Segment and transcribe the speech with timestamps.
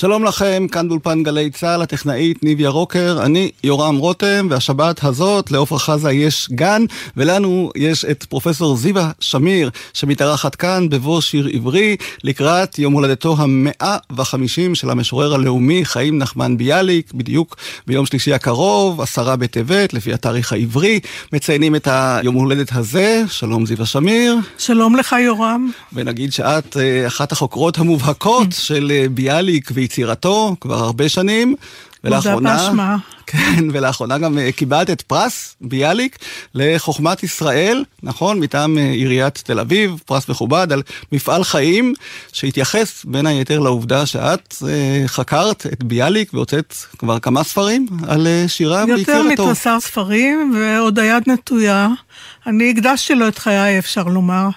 [0.00, 5.78] שלום לכם, כאן באולפן גלי צה"ל, הטכנאית ניביה רוקר, אני יורם רותם, והשבת הזאת לעופרה
[5.78, 6.84] חזה יש גן,
[7.16, 13.96] ולנו יש את פרופסור זיווה שמיר, שמתארחת כאן בבוא שיר עברי, לקראת יום הולדתו המאה
[14.16, 17.56] וחמישים של המשורר הלאומי חיים נחמן ביאליק, בדיוק
[17.86, 21.00] ביום שלישי הקרוב, עשרה בטבת, לפי התאריך העברי,
[21.32, 23.22] מציינים את היום הולדת הזה.
[23.28, 24.36] שלום זיווה שמיר.
[24.58, 25.70] שלום לך יורם.
[25.92, 31.54] ונגיד שאת אה, אחת החוקרות המובהקות של אה, ביאליק ויצירתו כבר הרבה שנים.
[32.04, 32.96] ולאחרונה.
[33.26, 36.18] כן, ולאחרונה גם אה, קיבלת את פרס ביאליק
[36.54, 38.40] לחוכמת ישראל, נכון?
[38.40, 40.82] מטעם אה, עיריית תל אביב, פרס מכובד על
[41.12, 41.94] מפעל חיים,
[42.32, 48.86] שהתייחס בין היתר לעובדה שאת אה, חקרת את ביאליק והוצאת כבר כמה ספרים על שיריו
[48.88, 49.30] ויצירתו.
[49.30, 51.88] יותר מתבשר ספרים ועוד היד נטויה.
[52.46, 54.48] אני הקדשתי לו את חיי, אפשר לומר.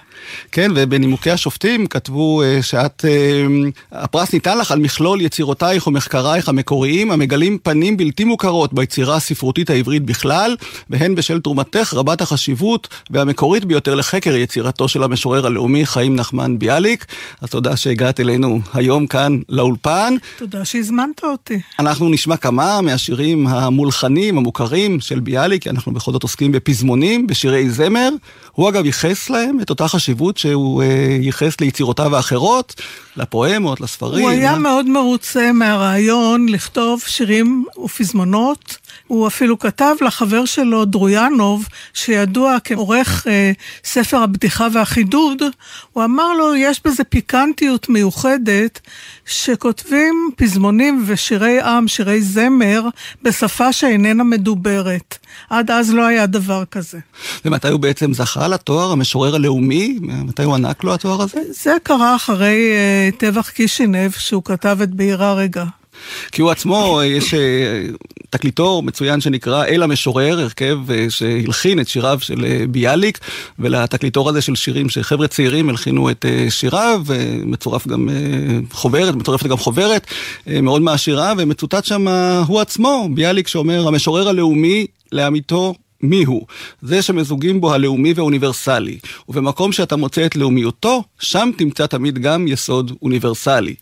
[0.52, 7.12] כן, ובנימוקי השופטים כתבו uh, שאת, uh, הפרס ניתן לך על מכלול יצירותייך ומחקרייך המקוריים,
[7.12, 10.56] המגלים פנים בלתי מוכרות ביצירה הספרותית העברית בכלל,
[10.90, 17.06] והן בשל תרומתך רבת החשיבות והמקורית ביותר לחקר יצירתו של המשורר הלאומי חיים נחמן ביאליק.
[17.42, 20.16] אז תודה שהגעת אלינו היום כאן לאולפן.
[20.38, 21.60] תודה שהזמנת אותי.
[21.80, 27.70] אנחנו נשמע כמה מהשירים המולחנים, המוכרים של ביאליק, כי אנחנו בכל זאת עוסקים בפזמונים, בשירי
[27.70, 28.10] זמר.
[28.52, 32.82] הוא אגב ייחס להם את אותה חשיבות שהוא אה, ייחס ליצירותיו האחרות,
[33.18, 34.22] לפואמות, לספרים.
[34.22, 38.78] הוא היה מאוד מרוצה מהרעיון לכתוב שירים ופזמונות.
[39.08, 43.52] הוא אפילו כתב לחבר שלו, דרויאנוב, שידוע כעורך אה,
[43.84, 45.42] ספר הבדיחה והחידוד,
[45.94, 48.80] הוא אמר לו, יש בזה פיקנטיות מיוחדת,
[49.26, 52.82] שכותבים פזמונים ושירי עם, שירי זמר,
[53.24, 55.18] בשפה שאיננה מדוברת.
[55.50, 57.00] עד אז לא היה דבר כזה.
[57.46, 60.00] ומתי הוא בעצם זכה לתואר המשורר הלאומי?
[60.02, 61.42] מתי הוא ענק לו התואר הזה?
[61.50, 62.72] זה קרה אחרי
[63.12, 65.66] uh, טבח קישינב, שהוא כתב את בעיר הרגע.
[66.32, 67.40] כי הוא עצמו, יש אה,
[68.30, 73.20] תקליטור מצוין שנקרא אל המשורר, הרכב אה, שהלחין את שיריו של ביאליק,
[73.60, 78.10] ולתקליטור הזה של שירים שחבר'ה צעירים הלחינו את שיריו, ומצורף גם
[78.72, 80.08] חוברת, מצורפת גם חוברת
[80.48, 82.08] מאוד מעשירה, ומצוטט שם
[82.48, 86.46] הוא עצמו, ביאליק שאומר, המשורר הלאומי לאמיתו מי הוא.
[86.82, 88.98] זה שמזוגים בו הלאומי והאוניברסלי.
[89.30, 93.76] ובמקום שאתה מוצא את לאומיותו, שם תמצא תמיד גם יסוד אוניברסלי.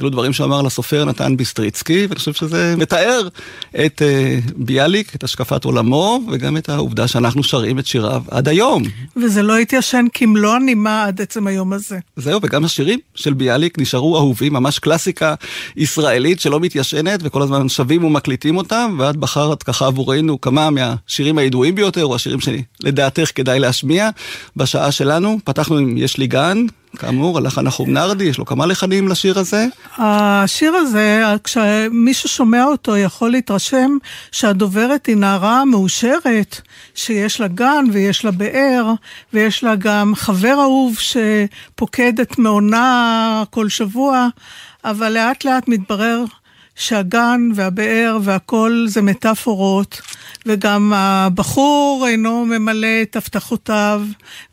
[0.00, 3.28] אלו דברים שאמר לסופר נתן ביסטריצקי, ואני חושב שזה מתאר
[3.86, 8.82] את uh, ביאליק, את השקפת עולמו, וגם את העובדה שאנחנו שרים את שיריו עד היום.
[9.16, 11.98] וזה לא התיישן כמלוא הנימה עד עצם היום הזה.
[12.16, 15.34] זהו, וגם השירים של ביאליק נשארו אהובים, ממש קלאסיקה
[15.76, 21.74] ישראלית שלא מתיישנת, וכל הזמן שבים ומקליטים אותם, ואת בחרת ככה עבורנו כמה מהשירים הידועים
[21.74, 24.10] ביותר, או השירים שלדעתך כדאי להשמיע
[24.56, 25.38] בשעה שלנו.
[25.44, 26.66] פתחנו עם יש לי גן.
[26.98, 29.66] כאמור, הלחן החום נרדי, יש לו כמה לחנים לשיר הזה.
[29.98, 33.96] השיר הזה, כשמישהו שומע אותו יכול להתרשם
[34.32, 36.60] שהדוברת היא נערה מאושרת,
[36.94, 38.92] שיש לה גן ויש לה באר,
[39.32, 44.28] ויש לה גם חבר אהוב שפוקד את מעונה כל שבוע,
[44.84, 46.24] אבל לאט לאט מתברר
[46.76, 50.00] שהגן והבאר והכל זה מטאפורות,
[50.46, 54.02] וגם הבחור אינו ממלא את הבטחותיו,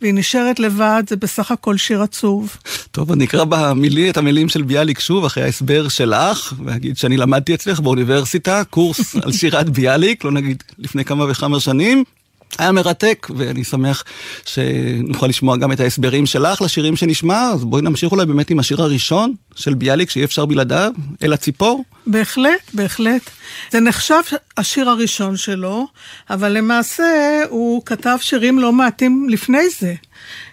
[0.02, 2.58] והיא נשארת לבד, זה בסך הכל שיר עצוב.
[2.92, 7.54] טוב, אני אקרא במילי את המילים של ביאליק שוב, אחרי ההסבר שלך, ואגיד שאני למדתי
[7.54, 12.04] אצלך באוניברסיטה, קורס על שירת ביאליק, לא נגיד לפני כמה וכמה שנים.
[12.58, 14.04] היה מרתק, ואני שמח
[14.46, 18.82] שנוכל לשמוע גם את ההסברים שלך לשירים שנשמע, אז בואי נמשיך אולי באמת עם השיר
[18.82, 20.92] הראשון של ביאליק, שאי אפשר בלעדיו,
[21.24, 21.84] אל הציפור.
[22.08, 23.30] בהחלט, בהחלט.
[23.72, 24.22] זה נחשב
[24.58, 25.88] השיר הראשון שלו,
[26.30, 29.94] אבל למעשה הוא כתב שירים לא מעטים לפני זה.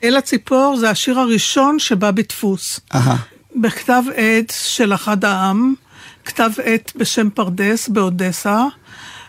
[0.05, 2.81] אל הציפור זה השיר הראשון שבא בדפוס.
[2.95, 3.17] אהה.
[3.57, 5.75] בכתב עת של אחד העם,
[6.25, 8.65] כתב עת בשם פרדס באודסה,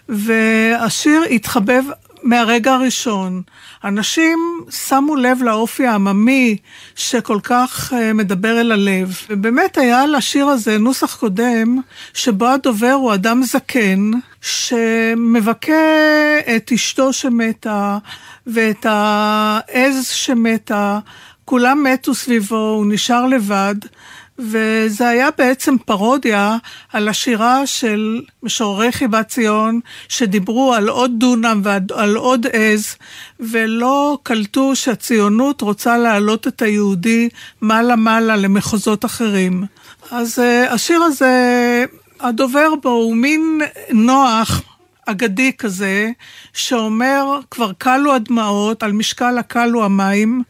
[0.10, 1.84] והשיר התחבב
[2.24, 3.42] מהרגע הראשון.
[3.84, 4.40] אנשים
[4.70, 6.58] שמו לב לאופי העממי
[6.96, 9.18] שכל כך uh, מדבר אל הלב.
[9.30, 11.80] ובאמת היה לשיר הזה נוסח קודם,
[12.14, 14.12] שבו הדובר הוא אדם זקן,
[14.42, 15.74] שמבכה
[16.56, 17.98] את אשתו שמתה,
[18.48, 21.00] ואת העז שמתה.
[21.46, 23.76] כולם מתו סביבו, הוא נשאר לבד.
[24.40, 26.58] וזה היה בעצם פרודיה
[26.94, 32.96] על השירה של משוררי חיבת ציון, שדיברו על עוד דונם ועל עוד עז,
[33.40, 37.30] ולא קלטו שהציונות רוצה להעלות את היהודי
[37.62, 39.66] מעלה-מעלה למחוזות אחרים.
[40.12, 41.86] אז uh, השיר הזה,
[42.20, 44.62] הדובר בו הוא מין נוח.
[45.06, 46.10] אגדי כזה,
[46.54, 50.44] שאומר, כבר כלו הדמעות, על משקל הכלו המים,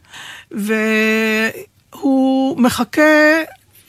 [0.51, 3.01] והוא מחכה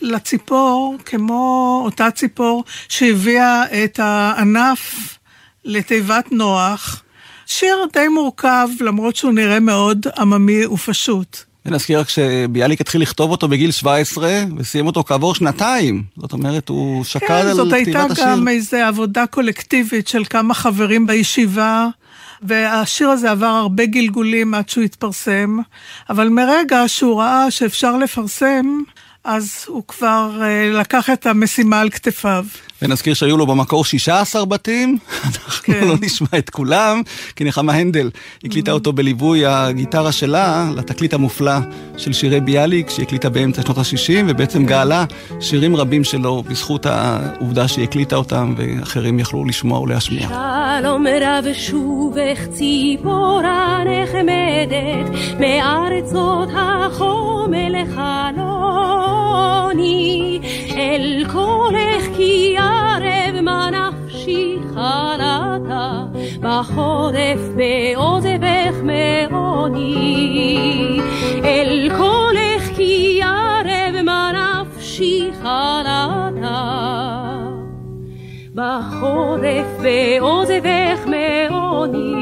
[0.00, 5.18] לציפור כמו אותה ציפור שהביאה את הענף
[5.64, 7.02] לתיבת נוח.
[7.46, 11.38] שיר די מורכב, למרות שהוא נראה מאוד עממי ופשוט.
[11.66, 16.02] ונזכיר רק שביאליק התחיל לכתוב אותו בגיל 17, וסיים אותו כעבור שנתיים.
[16.16, 17.92] זאת אומרת, הוא שקד כן, על כתיבת השיר.
[17.92, 21.88] כן, זאת הייתה גם איזו עבודה קולקטיבית של כמה חברים בישיבה,
[22.42, 25.58] והשיר הזה עבר הרבה גלגולים עד שהוא התפרסם,
[26.10, 28.80] אבל מרגע שהוא ראה שאפשר לפרסם,
[29.24, 32.44] אז הוא כבר uh, לקח את המשימה על כתפיו.
[32.82, 35.88] ונזכיר שהיו לו במקור 16 בתים, אנחנו כן.
[35.88, 37.02] לא נשמע את כולם,
[37.36, 38.10] כי נחמה הנדל
[38.44, 41.52] הקליטה אותו בליווי הגיטרה שלה לתקליט המופלא
[41.96, 45.04] של שירי ביאליק, שהיא הקליטה באמצע שנות ה-60, ובעצם גאלה
[45.40, 50.28] שירים רבים שלו בזכות העובדה שהיא הקליטה אותם, ואחרים יכלו לשמוע ולהשמיע.
[50.80, 57.74] שלום רב שובך ציפורה נחמדת, מארצות החום אל
[59.10, 60.40] חלוני,
[60.76, 66.02] אל קולך כי ערב מה נפשי חלתה,
[66.40, 70.20] בחורף בעוזבך מעוני.
[71.44, 76.62] אל קולך כי ערב מה נפשי חלתה,
[78.54, 82.20] בחורף בעוזבך מעוני.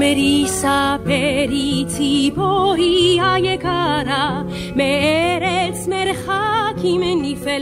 [0.00, 4.42] זמרי ספרי ציפורי היקרה,
[4.76, 7.60] מארץ מרחקים נפלאות,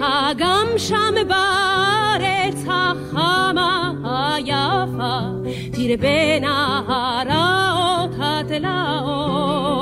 [0.00, 5.18] אגם שם בארץ החמה היפה,
[5.72, 9.74] תרבנה הרעות התלאות.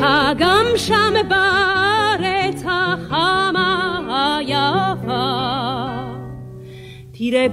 [0.00, 2.07] אגם שם בארץ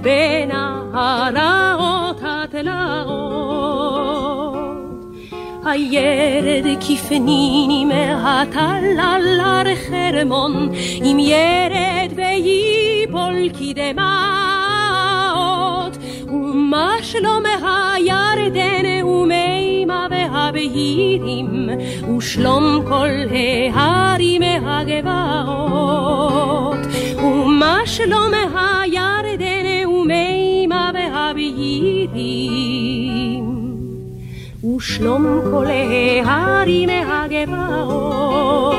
[0.02, 0.50] בין
[0.92, 3.56] הרעות התלאות.
[5.64, 10.68] הירד כפניני מהטלל הר חרמון,
[11.02, 14.36] אם ירד ויפול כדמעות.
[16.26, 21.68] ומה שלום הירדן ומימה והבהירים,
[22.16, 23.08] ושלום כל
[23.74, 26.06] ההרים הגבעות.
[27.18, 29.45] ומה שלום הירדן
[31.36, 32.66] והבהירים,
[34.76, 35.66] ושלום כל
[36.24, 38.76] ההרים הגבעות.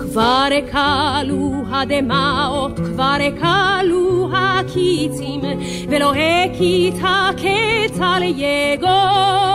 [0.00, 5.40] כבר כלו הדמעות, כבר כלו הקיצים,
[5.88, 9.49] ולא הכית הקץ על יגוני.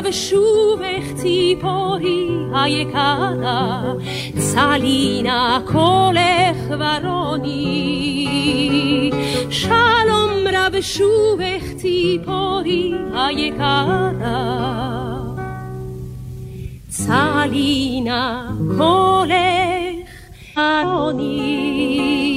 [0.00, 3.82] שלום רב שובך ציפורי היקרה,
[4.38, 8.30] צלינה קולך ורוני.
[9.50, 14.10] שלום רב שובך ציפורי היקרה,
[16.88, 20.10] צלינה קולך
[20.56, 22.29] ורוני.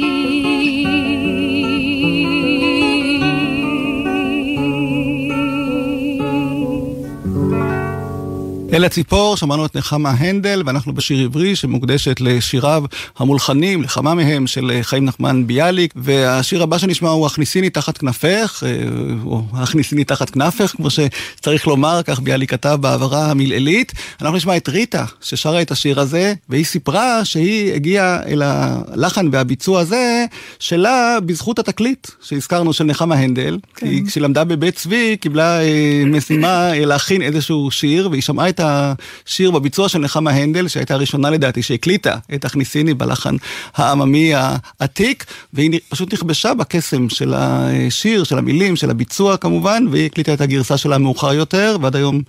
[8.74, 12.84] אל הציפור, שמענו את נחמה הנדל, ואנחנו בשיר עברי שמוקדשת לשיריו
[13.18, 18.64] המולחנים, לכמה מהם של אה, חיים נחמן ביאליק, והשיר הבא שנשמע הוא הכניסיני תחת כנפך,
[18.66, 18.84] אה,
[19.26, 23.92] או הכניסיני תחת כנפך, כמו שצריך לומר, כך ביאליק כתב בעברה המלעילית.
[24.22, 29.80] אנחנו נשמע את ריטה, ששרה את השיר הזה, והיא סיפרה שהיא הגיעה אל הלחן והביצוע
[29.80, 30.26] הזה
[30.60, 34.06] שלה בזכות התקליט שהזכרנו של נחמה הנדל, כן.
[34.06, 39.90] כשהיא למדה בבית צבי, קיבלה אה, משימה להכין איזשהו שיר, והיא שמעה את השיר בביצוע
[39.90, 43.36] של נחמה הנדל, שהייתה הראשונה לדעתי שהקליטה את הכניסיני בלחן
[43.76, 50.34] העממי העתיק, והיא פשוט נכבשה בקסם של השיר, של המילים, של הביצוע כמובן, והיא הקליטה
[50.34, 52.22] את הגרסה שלה מאוחר יותר, ועד היום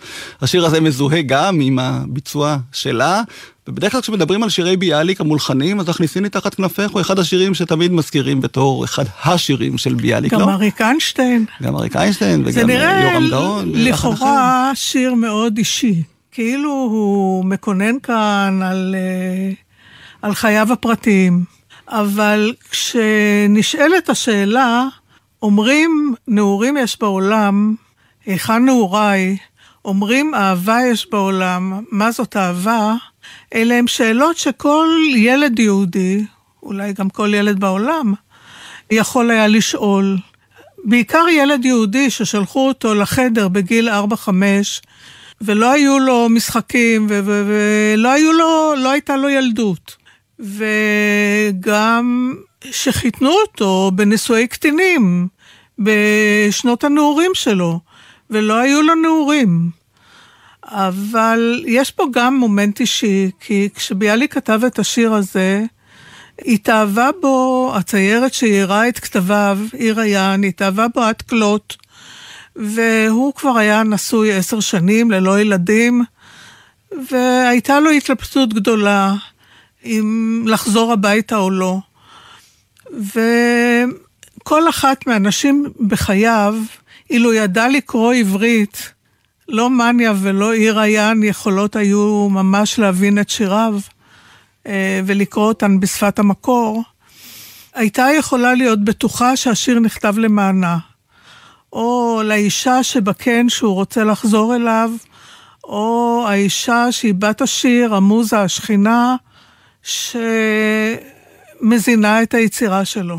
[0.43, 3.23] השיר הזה מזוהה גם עם הביצוע שלה.
[3.69, 7.93] ובדרך כלל כשמדברים על שירי ביאליק המולחנים, אז הכניסיני תחת כנפך הוא אחד השירים שתמיד
[7.93, 10.47] מזכירים בתור אחד השירים של ביאליק, גם לא?
[10.47, 11.45] גם אריק איינשטיין.
[11.63, 13.73] גם אריק איינשטיין וגם יורם גאון.
[13.73, 16.03] זה נראה לכאורה שיר מאוד אישי.
[16.35, 19.53] כאילו הוא מקונן כאן על, אה,
[20.23, 21.45] על חייו הפרטיים,
[21.89, 24.87] אבל כשנשאלת השאלה,
[25.43, 27.75] אומרים נעורים יש בעולם,
[28.27, 29.37] היכן נעוריי?
[29.85, 32.95] אומרים אהבה יש בעולם, מה זאת אהבה?
[33.55, 36.25] אלה הם שאלות שכל ילד יהודי,
[36.63, 38.15] אולי גם כל ילד בעולם,
[38.91, 40.17] יכול היה לשאול.
[40.85, 43.93] בעיקר ילד יהודי ששלחו אותו לחדר בגיל 4-5,
[45.45, 49.97] ולא היו לו משחקים, ולא היו לו, לא הייתה לו ילדות.
[50.39, 52.35] וגם
[52.71, 55.29] שחיתנו אותו בנישואי קטינים,
[55.79, 57.81] בשנות הנעורים שלו,
[58.31, 59.71] ולא היו לו נעורים.
[60.65, 65.65] אבל יש פה גם מומנט אישי, כי כשביאליק כתב את השיר הזה,
[66.39, 71.77] התאהבה בו הציירת שיירה את כתביו, עיר היין, התאהבה בו עד כלות,
[72.57, 76.05] והוא כבר היה נשוי עשר שנים ללא ילדים,
[77.11, 79.15] והייתה לו התלבטות גדולה
[79.85, 81.79] אם לחזור הביתה או לא.
[82.93, 86.55] וכל אחת מהנשים בחייו,
[87.11, 88.93] אילו ידע לקרוא עברית,
[89.49, 93.75] לא מניה ולא עיר היין יכולות היו ממש להבין את שיריו
[94.67, 96.85] אה, ולקרוא אותן בשפת המקור,
[97.75, 100.79] הייתה יכולה להיות בטוחה שהשיר נכתב למענה.
[101.75, 104.91] או לאישה שבקן שהוא רוצה לחזור אליו,
[105.65, 109.17] או האישה שהיא בת השיר, המוזה, השכינה,
[111.63, 113.19] שמזינה את היצירה שלו.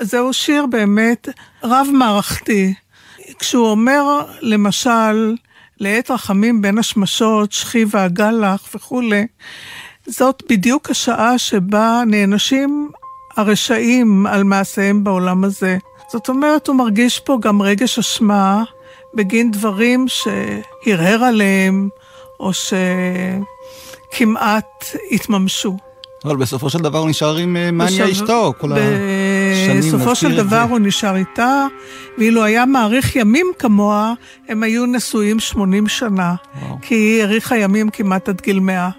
[0.00, 1.28] זהו שיר באמת
[1.62, 2.74] רב-מערכתי.
[3.38, 5.34] כשהוא אומר, למשל,
[5.80, 9.26] לעת רחמים בין השמשות, שכי ואגל לך וכולי,
[10.06, 12.90] זאת בדיוק השעה שבה נענשים
[13.36, 15.78] הרשעים על מעשיהם בעולם הזה.
[16.12, 18.64] זאת אומרת, הוא מרגיש פה גם רגש אשמה
[19.14, 21.88] בגין דברים שהרהר עליהם,
[22.40, 22.50] או
[24.12, 25.76] שכמעט התממשו.
[26.24, 30.66] אבל בסופו של דבר הוא נשאר עם אה, מניה אשתו, כל השנים בסופו של דבר
[30.70, 31.66] הוא נשאר איתה,
[32.18, 34.14] ואילו היה מעריך ימים כמוה,
[34.48, 36.78] הם היו נשואים 80 שנה, וואו.
[36.82, 38.90] כי היא האריכה ימים כמעט עד גיל 100.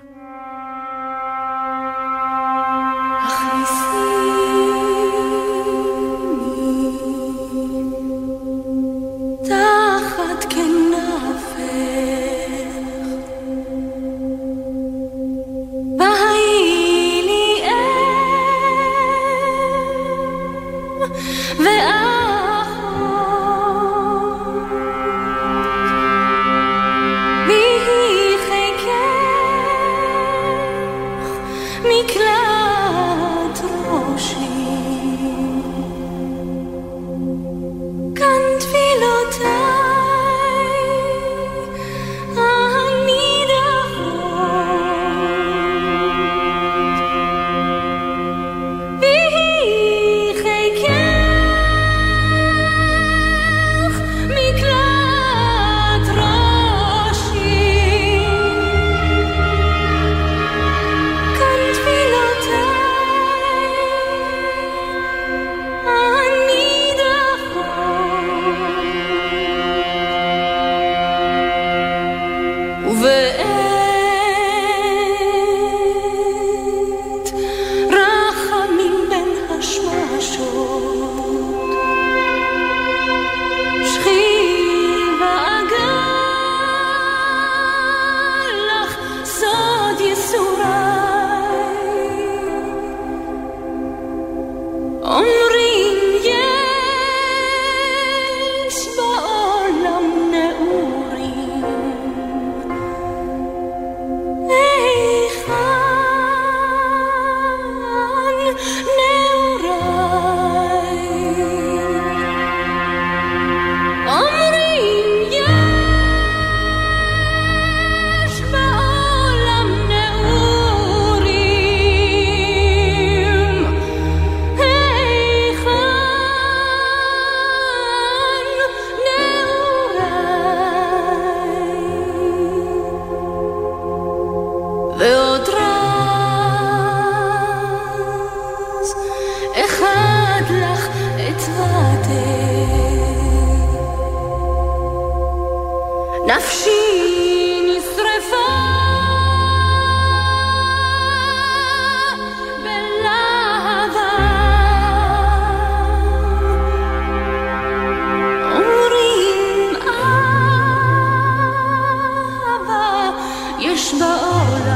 [164.00, 164.73] Vỡ là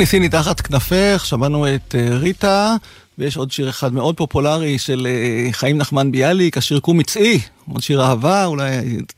[0.00, 2.76] הכניסיני תחת כנפך, שמענו את אה, ריטה,
[3.18, 7.40] ויש עוד שיר אחד מאוד פופולרי של אה, חיים נחמן ביאליק, השיר קום מצאי,
[7.72, 8.66] עוד שיר אהבה, אולי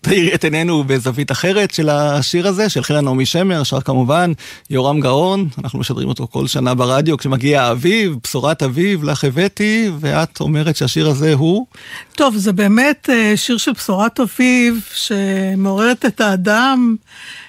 [0.01, 4.33] תאירי את עינינו בזווית אחרת של השיר הזה, של חנה נעמי שמר, שר כמובן
[4.71, 10.41] יורם גאון, אנחנו משדרים אותו כל שנה ברדיו, כשמגיע האביב, בשורת אביב, לך הבאתי, ואת
[10.41, 11.67] אומרת שהשיר הזה הוא?
[12.15, 16.97] טוב, זה באמת אה, שיר של בשורת אביב, שמעוררת את האדם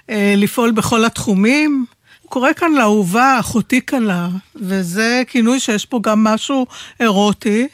[0.09, 1.85] לפעול בכל התחומים.
[2.33, 6.65] קורא כאן לאהובה, אחותי קלה, וזה כינוי שיש פה גם משהו
[6.99, 7.67] אירוטי,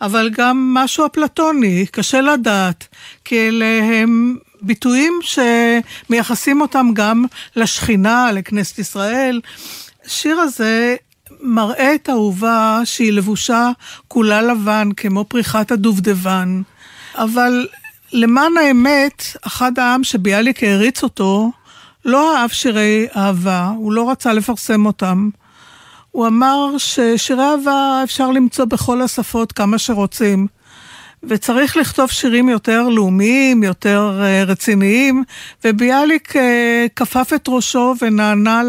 [0.00, 2.88] אבל גם משהו אפלטוני, קשה לדעת,
[3.24, 7.24] כי אלה הם ביטויים שמייחסים אותם גם
[7.56, 9.40] לשכינה, לכנסת ישראל.
[10.06, 10.96] השיר הזה
[11.40, 13.70] מראה את האהובה שהיא לבושה
[14.08, 16.62] כולה לבן, כמו פריחת הדובדבן.
[17.14, 17.66] אבל
[18.12, 21.50] למען האמת, אחד העם שביאליק העריץ אותו,
[22.04, 25.28] לא אהב שירי אהבה, הוא לא רצה לפרסם אותם.
[26.10, 30.46] הוא אמר ששירי אהבה אפשר למצוא בכל השפות כמה שרוצים.
[31.28, 35.24] וצריך לכתוב שירים יותר לאומיים, יותר uh, רציניים,
[35.64, 36.38] וביאליק uh,
[36.96, 38.62] כפף את ראשו ונענה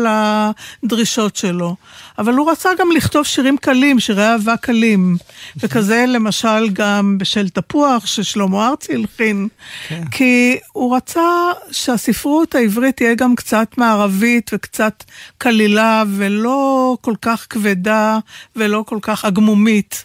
[0.84, 1.76] לדרישות שלו.
[2.18, 5.18] אבל הוא רצה גם לכתוב שירים קלים, שירי אהבה קלים.
[5.58, 9.48] וכזה למשל גם בשל תפוח, ששלמה ארצי הלחין.
[9.88, 10.04] כן.
[10.12, 11.30] כי הוא רצה
[11.72, 15.04] שהספרות העברית תהיה גם קצת מערבית וקצת
[15.38, 18.20] קלילה, ולא כל כך כבדה
[18.56, 20.04] ולא כל כך אגמומית.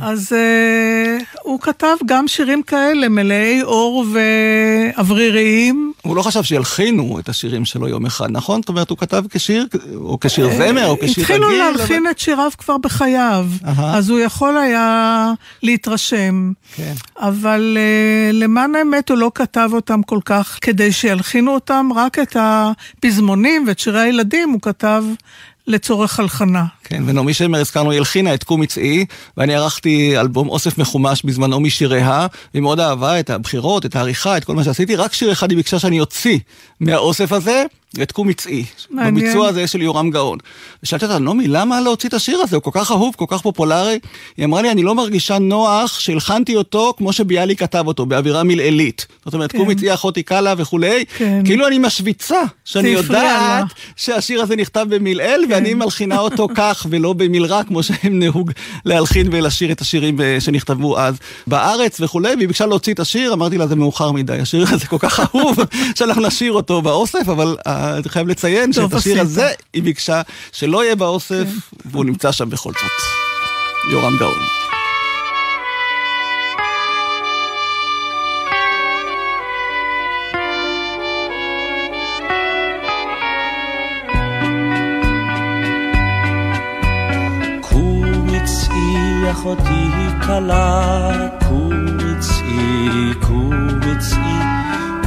[0.00, 5.92] אז uh, הוא כתב גם שירים כאלה, מלאי אור ואווריריים.
[6.02, 8.60] הוא לא חשב שילחינו את השירים שלו יום אחד, נכון?
[8.60, 11.22] זאת אומרת, הוא כתב כשיר, או כשיר אה, זמר, או כשיר רגיל.
[11.22, 12.06] התחילו להלחין.
[12.10, 13.46] את שיריו כבר בחייו.
[13.78, 16.52] אז הוא יכול היה להתרשם.
[16.76, 16.92] כן.
[17.18, 22.36] אבל uh, למען האמת הוא לא כתב אותם כל כך כדי שילחינו אותם, רק את
[22.40, 25.04] הפזמונים ואת שירי הילדים הוא כתב
[25.66, 26.64] לצורך הלחנה.
[26.92, 29.04] כן, ונעמי שמר, הזכרנו, היא הלחינה את קום מצאי,
[29.36, 34.44] ואני ערכתי אלבום אוסף מחומש בזמנו משיריה, והיא מאוד אהבה את הבחירות, את העריכה, את
[34.44, 36.38] כל מה שעשיתי, רק שיר אחד היא ביקשה שאני אוציא
[36.80, 37.64] מהאוסף הזה,
[38.02, 38.64] את קום מצאי.
[38.90, 39.14] מעניין.
[39.14, 40.38] בביצוע הזה של יורם גאון.
[40.82, 42.56] ושאלתי אותה, נעמי, למה להוציא את השיר הזה?
[42.56, 43.98] הוא כל כך אהוב, כל כך פופולרי.
[44.36, 49.06] היא אמרה לי, אני לא מרגישה נוח שהלחנתי אותו כמו שביאליק כתב אותו, באווירה מלעילית.
[49.24, 49.58] זאת אומרת, כן.
[49.58, 51.04] קום מצאי אחותי קלה וכולי.
[51.16, 51.42] כן.
[51.44, 53.64] כאילו אני משוויצה, שאני יודעת
[53.96, 55.52] שהשיר הזה נכתב במלעיל, כן.
[55.52, 58.50] ואני מלחינה אותו כך ולא במלרע, כמו שהם נהוג
[58.84, 61.16] להלחין ולשיר את השירים שנכתבו אז
[61.46, 62.34] בארץ וכולי.
[62.34, 65.58] והיא ביקשה להוציא את השיר, אמרתי לה, זה מאוחר מדי, השיר הזה כל כך אהוב,
[65.98, 70.96] שאנחנו נשאיר אותו באוסף, אבל אני חייב לציין שאת השיר הזה היא ביקשה שלא יהיה
[70.96, 71.88] באוסף, כן.
[71.90, 73.92] והוא נמצא שם בכל זאת.
[73.92, 74.61] יורם גאון.
[89.42, 89.90] אחותי
[90.26, 91.10] כלה,
[91.48, 94.38] קומצי, קומצי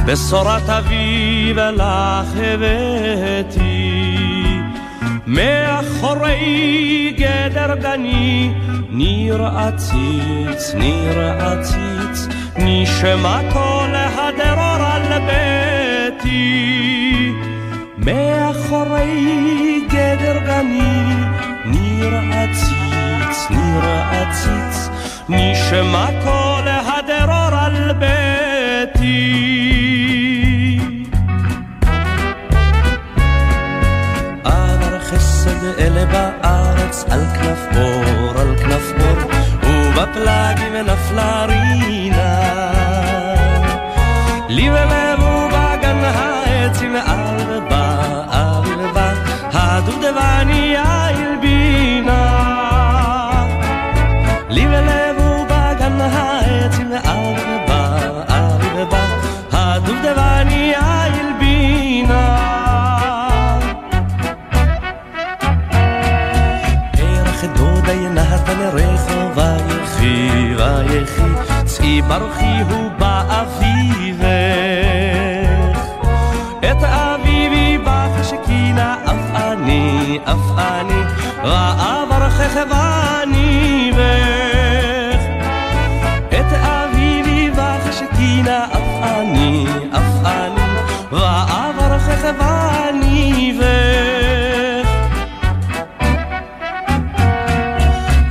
[0.06, 3.92] בשורת אביב לך הבאתי,
[5.26, 8.52] מאחורי גדר גני,
[8.90, 16.52] ניר עציץ, ניר עציץ, נשמתו להדרור על ביתי.
[17.98, 21.14] מאחורי גדר גני,
[21.64, 22.85] ניר עציץ,
[23.50, 24.88] ניר עציץ,
[25.28, 29.46] נשמתו להדרור על ביתי.
[35.78, 39.30] אלה בארץ על כנף אור, על כנף אור,
[39.62, 42.72] ובפלגים נפלה רינה.
[44.48, 45.15] לי ולב
[81.46, 85.22] אני, ועבר חכבני בך.
[86.28, 90.62] את אביבי בך שכינה אף אני, אף אני,
[91.12, 94.88] ועבר חכבני בך.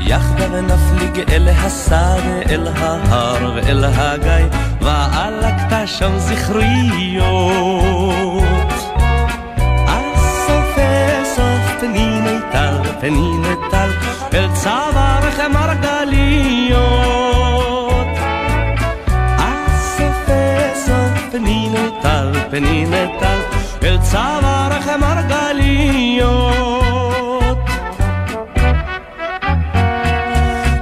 [0.01, 4.45] יחדיו נפליג אל השדה, אל ההר ואל הגיא,
[4.81, 7.55] ועלקת שם זכריות.
[12.99, 13.89] פניני טל,
[14.33, 17.05] אל צווארך מרגליות.
[21.31, 23.39] פניני טל, פניני טל,
[23.83, 26.37] אל צווארך מרגליות.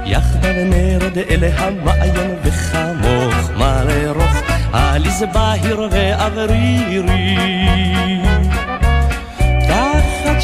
[0.04, 4.36] יחדיו נרד אל המעיין וחמוך מלא רוך,
[4.72, 7.36] עליז בהיר ואוורירי.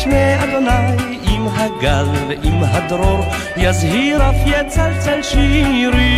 [0.00, 3.24] תחת שמי אדוני עם הגל ועם הדרור
[3.56, 6.16] יזהיר אף יצלצל שירי.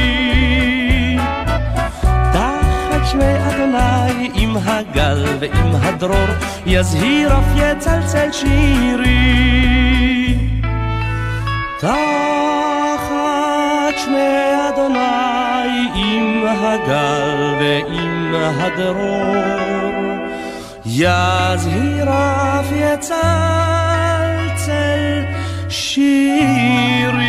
[2.33, 6.27] תחת שמי אדוני עם הגל ועם הדרור
[6.66, 9.18] יזהיר אף יצלצל שירי.
[11.81, 11.92] תחת
[14.05, 19.92] שמי אדוני עם הגל ועם הדרור
[20.87, 22.11] יזהיר
[22.62, 23.12] אף יצלצל
[25.68, 27.22] שירי.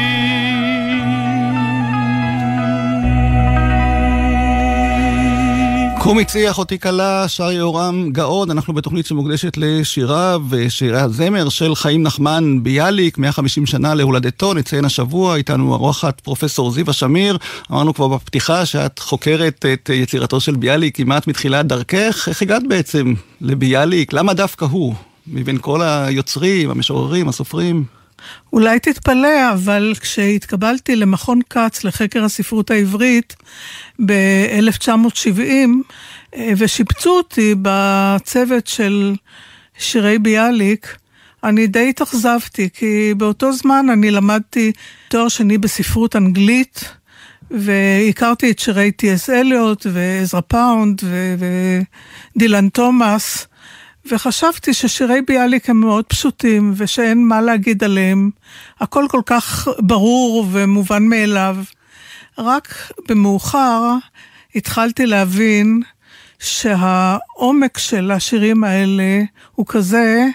[6.00, 12.04] קום הצליח אותי כלה, שר יהורם גאון, אנחנו בתוכנית שמוקדשת לשיריו ושירי הזמר של חיים
[12.04, 17.38] נחמן ביאליק, 150 שנה להולדתו, נציין השבוע, איתנו ארוחת פרופסור זיווה שמיר,
[17.72, 23.13] אמרנו כבר בפתיחה שאת חוקרת את יצירתו של ביאליק כמעט מתחילת דרכך, איך הגעת בעצם
[23.41, 24.13] לביאליק?
[24.13, 24.96] למה דווקא הוא?
[25.27, 27.83] מבין כל היוצרים, המשוררים, הסופרים?
[28.53, 33.36] אולי תתפלא, אבל כשהתקבלתי למכון כץ לחקר הספרות העברית
[34.05, 35.41] ב-1970,
[36.58, 39.15] ושיבצו אותי בצוות של
[39.77, 40.97] שירי ביאליק,
[41.43, 44.71] אני די התאכזבתי, כי באותו זמן אני למדתי
[45.07, 46.93] תואר שני בספרות אנגלית,
[47.51, 49.29] והכרתי את שירי טי.אס.
[49.29, 51.01] אליוט ועזרא פאונד
[52.36, 53.47] ודילן תומאס.
[54.12, 58.30] וחשבתי ששירי ביאליק הם מאוד פשוטים ושאין מה להגיד עליהם.
[58.80, 61.56] הכל כל כך ברור ומובן מאליו.
[62.38, 63.82] רק במאוחר
[64.56, 65.82] התחלתי להבין
[66.39, 70.28] שהעומק של השירים האלה הוא כזה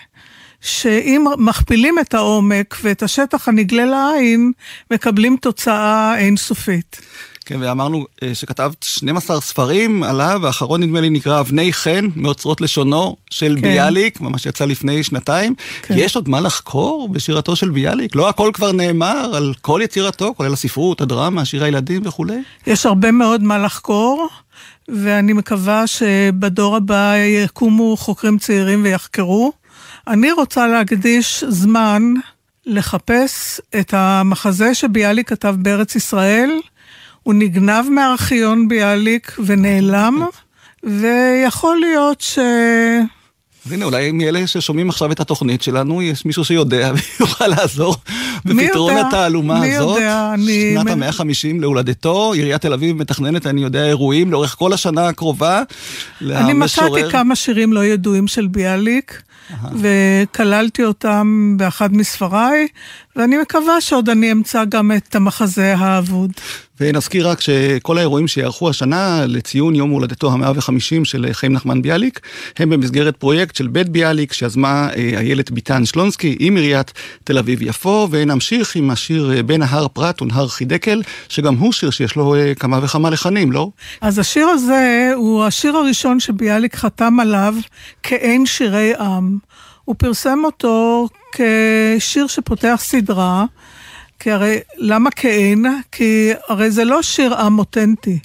[0.61, 4.53] שאם מכפילים את העומק ואת השטח הנגלה לעין,
[4.91, 7.01] מקבלים תוצאה אינסופית.
[7.49, 13.17] כן, ואמרנו אה, שכתבת 12 ספרים עליו, והאחרון נדמה לי נקרא אבני חן, מאוצרות לשונו
[13.31, 13.63] של כן.
[13.63, 15.55] ביאליק, ממש יצא לפני שנתיים.
[15.83, 15.95] כן.
[15.99, 18.17] יש עוד מה לחקור בשירתו של ביאליק?
[18.17, 22.43] לא הכל כבר נאמר על כל יצירתו, כולל הספרות, הדרמה, שיר הילדים וכולי?
[22.67, 24.29] יש הרבה מאוד מה לחקור.
[24.89, 29.53] ואני מקווה שבדור הבא יקומו חוקרים צעירים ויחקרו.
[30.07, 32.03] אני רוצה להקדיש זמן
[32.67, 36.51] לחפש את המחזה שביאליק כתב בארץ ישראל,
[37.29, 40.23] הוא נגנב מארכיון ביאליק ונעלם,
[40.83, 42.38] ויכול להיות ש...
[43.67, 47.97] אז הנה, אולי מאלה ששומעים עכשיו את התוכנית שלנו, יש מישהו שיודע ויוכל לעזור
[48.45, 49.97] בפתרון התעלומה מי הזאת.
[49.99, 50.75] מי יודע, אני...
[50.75, 55.62] שנת המאה ה-50 להולדתו, עיריית תל אביב מתכננת, אני יודע, אירועים לאורך כל השנה הקרובה.
[56.23, 59.23] אני מצאתי כמה שירים לא ידועים של ביאליק.
[59.75, 62.69] וכללתי אותם באחד מספריי,
[63.19, 66.33] ואני מקווה שעוד אני אמצא גם את המחזה האבוד.
[66.81, 72.21] ונזכיר רק שכל האירועים שיערכו השנה לציון יום הולדתו המאה וחמישים של חיים נחמן ביאליק,
[72.59, 76.93] הם במסגרת פרויקט של בית ביאליק שיזמה אה, איילת ביטן שלונסקי עם עיריית
[77.25, 82.17] תל אביב-יפו, ונמשיך עם השיר אה, בין ההר פרת ונהר חידקל, שגם הוא שיר שיש
[82.17, 83.71] לו אה, כמה וכמה לחנים, לא?
[84.01, 87.55] אז השיר הזה הוא השיר הראשון שביאליק חתם עליו
[88.03, 89.48] כאין שירי עם.
[89.88, 93.44] הוא פרסם אותו כשיר שפותח סדרה.
[94.18, 95.66] כי הרי, למה כאין?
[95.92, 98.18] כי הרי זה לא שיר עם אותנטי.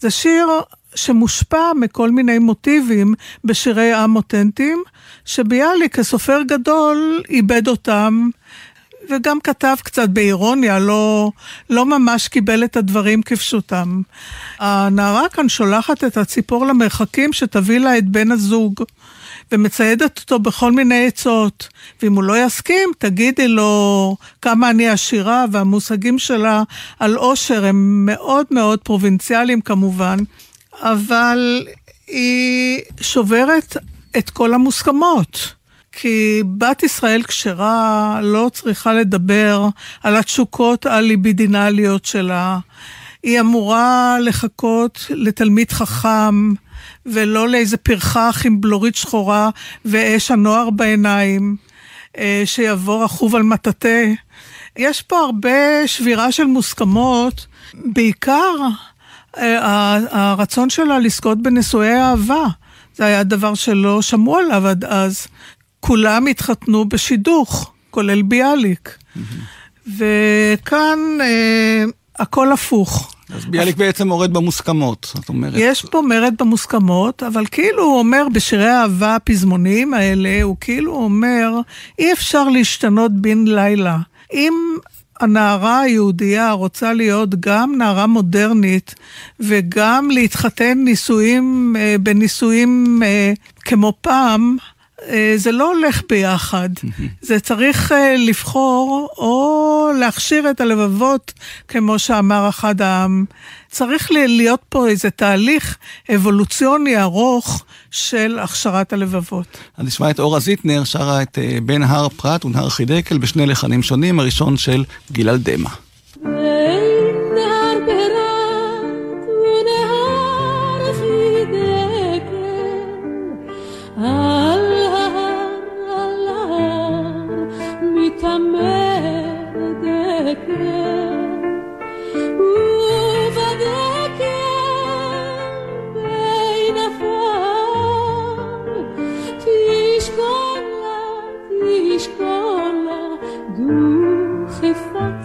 [0.00, 0.48] זה שיר
[0.94, 4.82] שמושפע מכל מיני מוטיבים בשירי עם אותנטיים,
[5.24, 8.28] שביאליק כסופר גדול איבד אותם,
[9.10, 11.30] וגם כתב קצת באירוניה, לא,
[11.70, 14.02] לא ממש קיבל את הדברים כפשוטם.
[14.58, 18.74] הנערה כאן שולחת את הציפור למרחקים שתביא לה את בן הזוג.
[19.52, 21.68] ומציידת אותו בכל מיני עצות.
[22.02, 26.62] ואם הוא לא יסכים, תגידי לו כמה אני עשירה, והמושגים שלה
[26.98, 30.18] על עושר הם מאוד מאוד פרובינציאליים כמובן,
[30.80, 31.66] אבל
[32.06, 33.76] היא שוברת
[34.18, 35.54] את כל המוסכמות.
[35.92, 39.68] כי בת ישראל כשרה לא צריכה לדבר
[40.02, 42.58] על התשוקות הליבידינליות שלה.
[43.22, 46.52] היא אמורה לחכות לתלמיד חכם,
[47.06, 49.50] ולא לאיזה פרחח עם בלורית שחורה
[49.84, 51.56] ואש הנוער בעיניים,
[52.18, 54.06] אה, שיבוא רכוב על מטאטא.
[54.76, 58.54] יש פה הרבה שבירה של מוסכמות, בעיקר
[59.38, 62.46] אה, הרצון שלה לזכות בנישואי אהבה.
[62.96, 65.26] זה היה דבר שלא שמעו עליו עד אז.
[65.80, 68.98] כולם התחתנו בשידוך, כולל ביאליק.
[69.86, 71.84] וכאן אה,
[72.18, 73.14] הכל הפוך.
[73.34, 75.52] אז ביאליק בעצם מורד במוסכמות, את אומרת.
[75.56, 81.50] יש פה מרד במוסכמות, אבל כאילו הוא אומר בשירי האהבה הפזמוניים האלה, הוא כאילו אומר,
[81.98, 83.98] אי אפשר להשתנות בן לילה.
[84.32, 84.54] אם
[85.20, 88.94] הנערה היהודייה רוצה להיות גם נערה מודרנית
[89.40, 93.32] וגם להתחתן נישואים, אה, בנישואים אה,
[93.64, 94.56] כמו פעם,
[95.36, 96.68] זה לא הולך ביחד.
[97.20, 101.32] זה צריך לבחור או להכשיר את הלבבות,
[101.68, 103.24] כמו שאמר אחד העם.
[103.70, 105.76] צריך להיות פה איזה תהליך
[106.14, 109.58] אבולוציוני ארוך של הכשרת הלבבות.
[109.76, 114.20] אז נשמע את אורה זיטנר שרה את בן הר פרת ונהר חידקל בשני לחנים שונים,
[114.20, 115.38] הראשון של גילל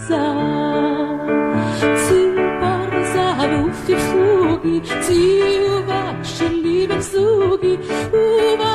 [0.04, 0.60] דמע.
[5.00, 7.76] ציובה שלי בן זוגי,
[8.12, 8.73] ובאשר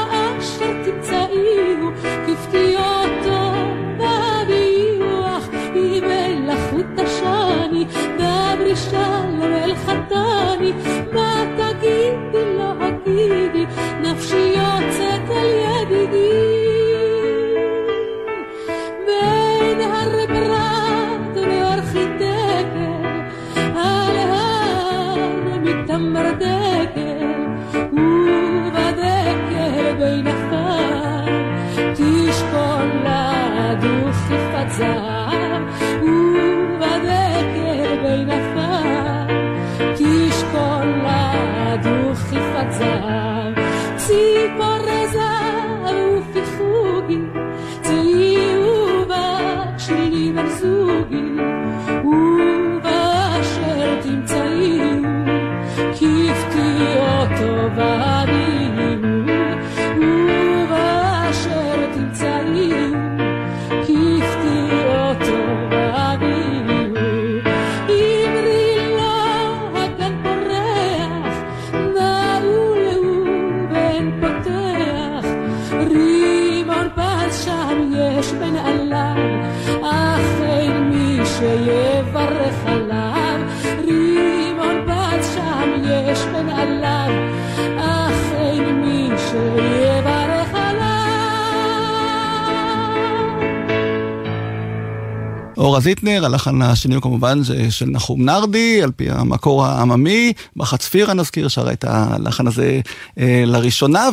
[95.70, 100.32] אורה זיטנר, הלחן השני הוא כמובן של נחום נרדי, על פי המקור העממי.
[100.56, 102.80] בחצפירה נזכיר, שרה את הלחן הזה
[103.18, 104.08] אה, לראשונה,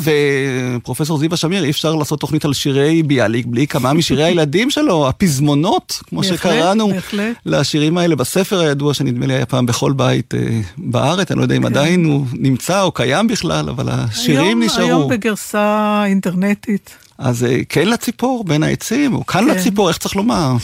[0.77, 5.07] ופרופסור זיווה שמיר, אי אפשר לעשות תוכנית על שירי ביאליק בלי כמה משירי הילדים שלו,
[5.07, 6.91] הפזמונות, כמו שקראנו.
[7.45, 11.55] לשירים האלה בספר הידוע, שנדמה לי היה פעם בכל בית אה, בארץ, אני לא יודע
[11.55, 14.87] אם עדיין הוא נמצא או קיים בכלל, אבל השירים היום, נשארו.
[14.87, 16.95] היום בגרסה אינטרנטית.
[17.17, 19.47] אז אה, כן לציפור בין העצים, או כאן כן.
[19.47, 20.55] לציפור, איך צריך לומר?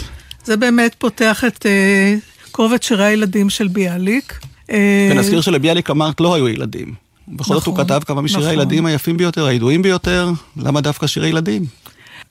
[0.44, 2.16] זה באמת פותח את אה,
[2.52, 4.40] קובץ שירי הילדים של ביאליק.
[4.72, 6.94] אה, ונזכיר שלביאליק אמרת לא היו ילדים.
[7.28, 8.52] בכל זאת הוא נכון, כתב כמה משירי נכון.
[8.52, 11.66] הילדים היפים ביותר, הידועים ביותר, למה דווקא שירי ילדים?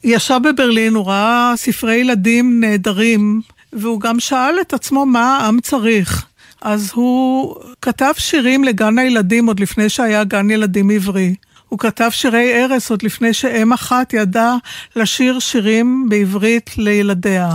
[0.04, 3.40] ישב בברלין, הוא ראה ספרי ילדים נהדרים,
[3.72, 6.26] והוא גם שאל את עצמו מה העם צריך.
[6.60, 11.34] אז הוא כתב שירים לגן הילדים עוד לפני שהיה גן ילדים עברי.
[11.68, 14.56] הוא כתב שירי ערש עוד לפני שאם אחת ידעה
[14.96, 17.54] לשיר שירים בעברית לילדיה.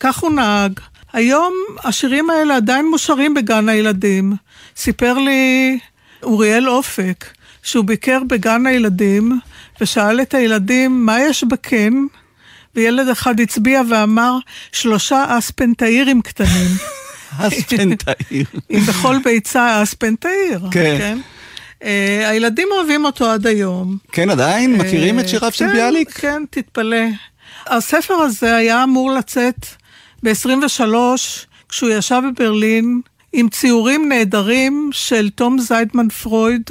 [0.00, 0.80] כך הוא נהג.
[1.12, 1.54] היום
[1.84, 4.32] השירים האלה עדיין מושרים בגן הילדים.
[4.76, 5.78] סיפר לי
[6.22, 7.24] אוריאל אופק,
[7.62, 9.40] שהוא ביקר בגן הילדים
[9.80, 11.94] ושאל את הילדים מה יש בקן,
[12.74, 14.38] וילד אחד הצביע ואמר
[14.72, 16.70] שלושה אספנטאירים קטנים.
[17.38, 18.46] הספנטאיר.
[18.70, 20.96] אם בכל ביצה אספנטאיר, כן.
[20.98, 21.18] כן?
[21.82, 23.96] אה, הילדים אוהבים אותו עד היום.
[24.12, 24.76] כן, עדיין?
[24.76, 26.10] מכירים את שיריו של כן, ביאליק?
[26.10, 27.06] כן, תתפלא.
[27.66, 29.66] הספר הזה היה אמור לצאת
[30.22, 30.94] ב-23,
[31.68, 33.00] כשהוא ישב בברלין,
[33.32, 36.70] עם ציורים נהדרים של תום זיידמן פרויד,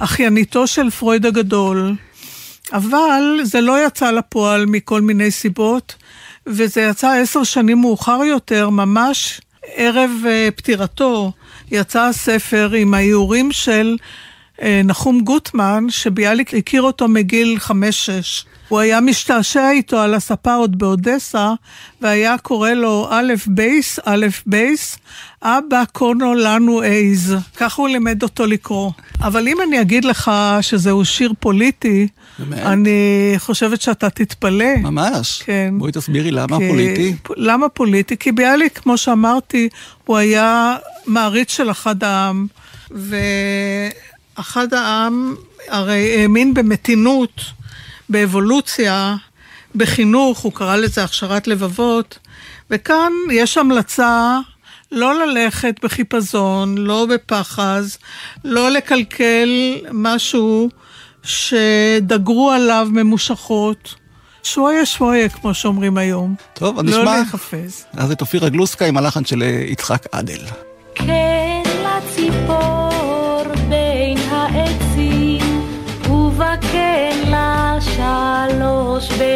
[0.00, 1.94] אחייניתו של פרויד הגדול.
[2.72, 5.94] אבל זה לא יצא לפועל מכל מיני סיבות,
[6.46, 9.40] וזה יצא עשר שנים מאוחר יותר, ממש
[9.74, 11.32] ערב אה, פטירתו,
[11.70, 13.96] יצא הספר עם האיורים של
[14.62, 18.44] אה, נחום גוטמן, שביאליק הכיר אותו מגיל חמש-שש.
[18.68, 21.52] הוא היה משתעשע איתו על הספה עוד באודסה,
[22.00, 24.98] והיה קורא לו אלף בייס, אלף בייס,
[25.42, 27.34] אבא קנה לנו אייז.
[27.56, 28.90] ככה הוא לימד אותו לקרוא.
[29.20, 32.58] אבל אם אני אגיד לך שזהו שיר פוליטי, באמת?
[32.58, 33.00] אני
[33.38, 34.76] חושבת שאתה תתפלא.
[34.82, 35.42] ממש.
[35.44, 35.74] כן.
[35.78, 37.14] בואי תסבירי למה כי- פוליטי.
[37.36, 38.16] למה פוליטי?
[38.16, 39.68] כי ביאליק, כמו שאמרתי,
[40.04, 40.76] הוא היה
[41.06, 42.46] מעריץ של אחד העם,
[42.90, 45.34] ואחד העם
[45.68, 47.40] הרי האמין במתינות,
[48.08, 49.16] באבולוציה,
[49.74, 52.18] בחינוך, הוא קרא לזה הכשרת לבבות,
[52.70, 54.38] וכאן יש המלצה
[54.92, 57.98] לא ללכת בחיפזון, לא בפחז,
[58.44, 59.48] לא לקלקל
[59.92, 60.68] משהו
[61.22, 63.94] שדגרו עליו ממושכות.
[64.42, 66.34] שויה שויה, כמו שאומרים היום.
[66.54, 67.16] טוב, אז לא נשמע.
[67.16, 67.84] להיחפז.
[67.92, 70.40] אז את אופירה גלוסקה עם הלחן של אה, יצחק עדל.
[70.94, 71.65] כן
[78.96, 79.35] boş ve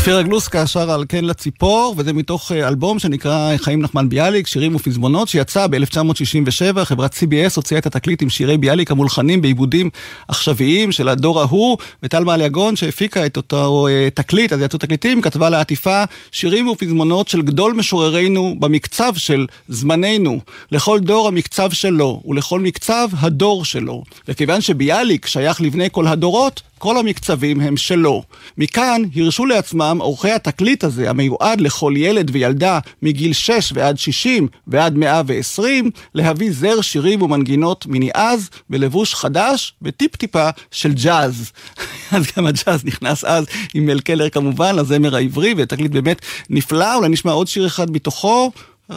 [0.00, 4.74] אופירה גלוסקה שרה על כן לציפור, וזה מתוך אה, אלבום שנקרא חיים נחמן ביאליק, שירים
[4.74, 9.90] ופזמונות, שיצא ב-1967, חברת CBS הוציאה את התקליט עם שירי ביאליק המולחנים בעיבודים
[10.28, 15.50] עכשוויים של הדור ההוא, וטל מעליגון שהפיקה את אותו אה, תקליט, אז יצאו תקליטים, כתבה
[15.50, 20.40] לעטיפה שירים ופזמונות של גדול משוררינו במקצב של זמננו,
[20.72, 24.02] לכל דור המקצב שלו, ולכל מקצב הדור שלו.
[24.28, 28.22] וכיוון שביאליק שייך לבני כל הדורות, כל המקצבים הם שלו.
[28.58, 34.96] מכאן הרשו לעצמם עורכי התקליט הזה, המיועד לכל ילד וילדה מגיל 6 ועד 60 ועד
[34.96, 41.52] 120, להביא זר שירים ומנגינות מני אז, בלבוש חדש וטיפ-טיפה של ג'אז.
[42.12, 47.08] אז גם הג'אז נכנס אז עם מל קלר כמובן, לזמר העברי, ותקליט באמת נפלא, אולי
[47.08, 48.50] נשמע עוד שיר אחד מתוכו.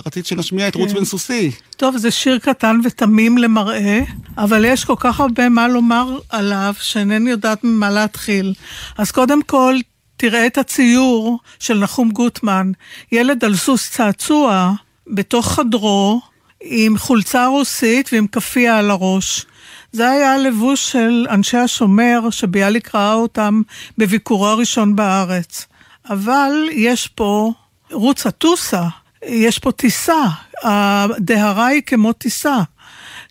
[0.06, 1.52] רצית שנשמיע את רוץ בן סוסי.
[1.78, 4.00] טוב, זה שיר קטן ותמים למראה,
[4.38, 8.54] אבל יש כל כך הרבה מה לומר עליו, שאינני יודעת ממה להתחיל.
[8.98, 9.76] אז קודם כל,
[10.18, 12.72] תראה את הציור של נחום גוטמן,
[13.12, 14.74] ילד על סוס צעצוע,
[15.08, 16.22] בתוך חדרו,
[16.64, 19.46] עם חולצה רוסית ועם כאפיה על הראש.
[19.92, 23.62] זה היה הלבוש של אנשי השומר, שביאליק ראה אותם
[23.98, 25.66] בביקורו הראשון בארץ.
[26.10, 27.52] אבל יש פה
[27.92, 28.84] רוץ הטוסה,
[29.26, 30.24] יש פה טיסה,
[30.64, 32.58] הדהרה היא כמו טיסה.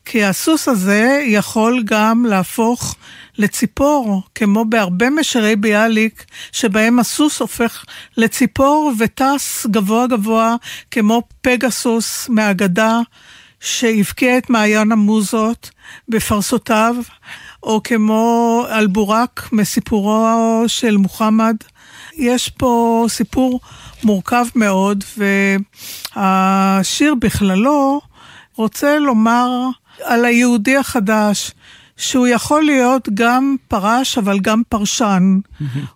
[0.04, 2.94] כי הסוס הזה יכול גם להפוך
[3.38, 7.84] לציפור, כמו בהרבה משירי ביאליק, שבהם הסוס הופך
[8.16, 10.56] לציפור וטס גבוה גבוה,
[10.90, 13.00] כמו פגסוס מהאגדה,
[13.60, 15.70] שהבקיע את מעיין המוזות
[16.08, 16.96] בפרסותיו,
[17.62, 21.56] או כמו אלבורק מסיפורו של מוחמד.
[22.16, 23.60] יש פה סיפור
[24.04, 25.04] מורכב מאוד,
[26.16, 28.00] והשיר בכללו
[28.56, 29.48] רוצה לומר
[30.04, 31.52] על היהודי החדש,
[31.96, 35.38] שהוא יכול להיות גם פרש, אבל גם פרשן.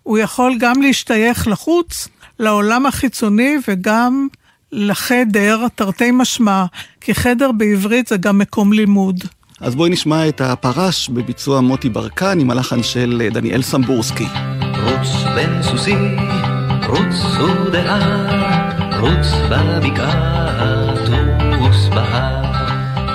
[0.03, 2.07] הוא יכול גם להשתייך לחוץ,
[2.39, 4.27] לעולם החיצוני, וגם
[4.71, 6.65] לחדר, תרתי משמע,
[7.01, 9.23] כי חדר בעברית זה גם מקום לימוד.
[9.59, 14.56] אז בואי נשמע את הפרש בביצוע מוטי ברקן עם הלחן של דניאל סמבורסקי.
[14.87, 16.15] רוץ בן סוסי,
[16.87, 17.99] רוץ ודעה,
[18.99, 22.45] רוץ בבקעה, טוס בהר.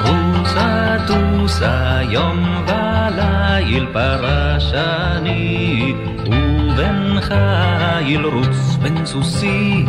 [0.06, 9.84] רוצה טוסה יום וליל פרשני, ובן חיל רוץ בן סוסי,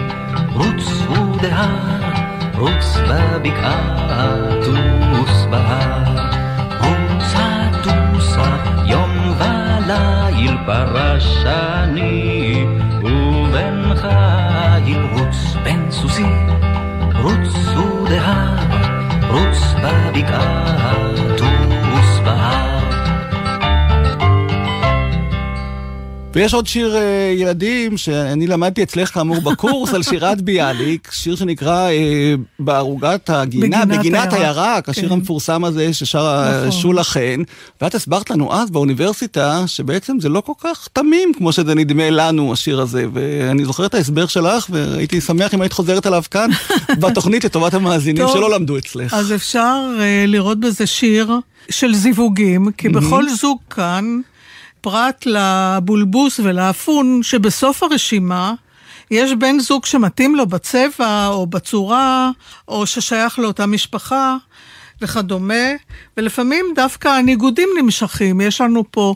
[0.54, 1.68] רוץ ודעה,
[2.58, 6.33] רוץ בבקעה, טוס בהר.
[10.66, 12.66] פרשני,
[13.04, 16.26] ובן חיל רוץ בן סוסי,
[17.24, 18.56] רוץ ודהר,
[19.30, 20.94] רוץ בבקעה,
[26.34, 31.90] ויש עוד שיר אה, ילדים שאני למדתי אצלך כאמור בקורס על שירת ביאליק, שיר שנקרא
[31.90, 35.14] אה, בערוגת הגינה, בגינת בגינת הירק, הירק, השיר כן.
[35.14, 36.72] המפורסם הזה ששר נכון.
[36.72, 37.42] שולה חן,
[37.82, 42.54] ואת הסברת לנו אז באוניברסיטה שבעצם זה לא כל כך תמים כמו שזה נדמה לנו
[42.54, 46.50] השיר הזה, ואני זוכר את ההסבר שלך והייתי שמח אם היית חוזרת עליו כאן
[47.02, 48.34] בתוכנית לטובת המאזינים טוב.
[48.38, 49.14] שלא למדו אצלך.
[49.14, 51.32] אז אפשר uh, לראות בזה שיר
[51.70, 54.20] של זיווגים, כי בכל זוג כאן,
[54.84, 58.54] פרט לבולבוס ולאפון שבסוף הרשימה,
[59.12, 62.32] יש בן זוג שמתאים לו בצבע או בצורה,
[62.68, 64.38] או ששייך לאותה משפחה
[65.02, 65.64] וכדומה,
[66.18, 68.42] ולפעמים דווקא הניגודים נמשכים.
[68.42, 69.16] יש לנו פה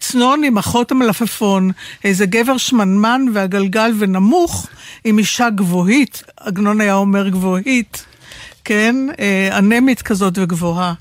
[0.00, 1.70] צנון עם אחות המלפפון,
[2.04, 4.66] איזה גבר שמנמן והגלגל ונמוך,
[5.04, 8.04] עם אישה גבוהית, עגנון היה אומר גבוהית.
[8.64, 10.94] כן, אה, אנמית כזאת וגבוהה.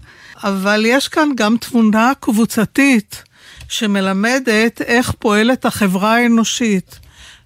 [0.43, 3.24] אבל יש כאן גם תמונה קבוצתית
[3.70, 6.99] שמלמדת איך פועלת החברה האנושית.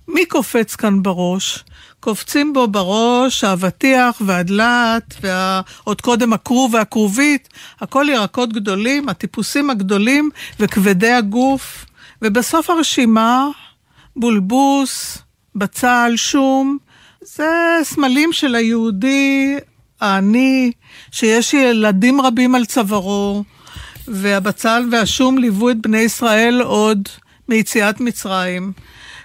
[0.08, 1.64] מי קופץ כאן בראש?
[2.00, 7.50] קופצים בו בראש האבטיח והדלת, ועוד קודם הכרוב והכרובית,
[7.80, 11.86] הכל ירקות גדולים, הטיפוסים הגדולים וכבדי הגוף.
[12.22, 13.48] ובסוף הרשימה,
[14.16, 15.18] בולבוס,
[15.56, 16.78] בצל, שום,
[17.22, 19.58] זה סמלים של היהודי
[20.02, 20.72] העני,
[21.12, 23.44] שיש ילדים רבים על צווארו,
[24.14, 27.10] והבצל והשום ליוו את בני ישראל עוד
[27.50, 28.72] מיציאת מצרים.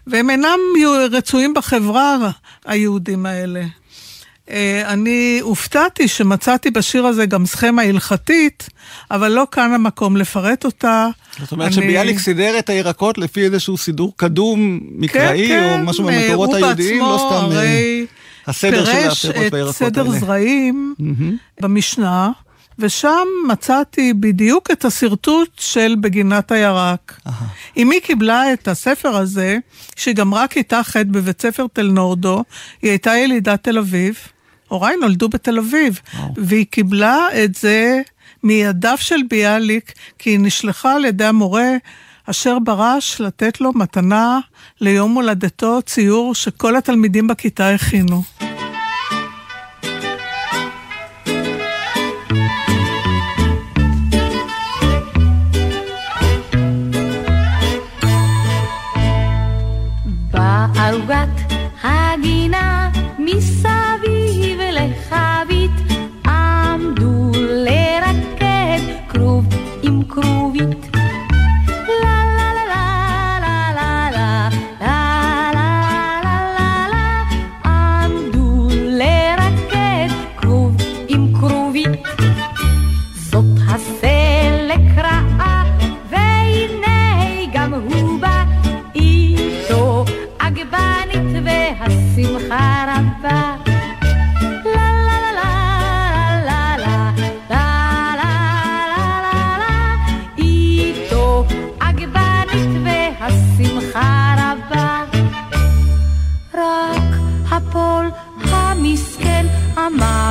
[0.07, 0.59] והם אינם
[1.13, 2.17] רצויים בחברה,
[2.67, 3.63] היהודים האלה.
[4.51, 8.69] אה, אני הופתעתי שמצאתי בשיר הזה גם סכמה הלכתית,
[9.11, 11.09] אבל לא כאן המקום לפרט אותה.
[11.41, 16.05] זאת אומרת אני- שביאליק סידר את הירקות לפי איזשהו סידור קדום מקראי, כן, או משהו
[16.07, 18.07] כן, במקורות הוא היהודיים, לא בעצמו סתם אה, הרי
[18.47, 20.19] הסדר של פירש הפירות והירקות את סדר האלה.
[20.19, 20.95] זרעים
[21.61, 22.31] במשנה,
[22.79, 27.21] ושם מצאתי בדיוק את השרטוט של בגינת הירק.
[27.83, 29.59] אמי קיבלה את הספר הזה,
[29.97, 32.45] שגמרה כיתה ח' בבית ספר תל נורדו,
[32.83, 34.19] היא הייתה ילידת תל אביב,
[34.69, 36.01] הוריי נולדו בתל אביב,
[36.37, 38.01] והיא קיבלה את זה
[38.43, 41.71] מידיו של ביאליק, כי היא נשלחה על ידי המורה
[42.31, 44.39] אשר ברש לתת לו מתנה
[44.81, 48.23] ליום הולדתו, ציור שכל התלמידים בכיתה הכינו.
[60.87, 61.26] madrugada.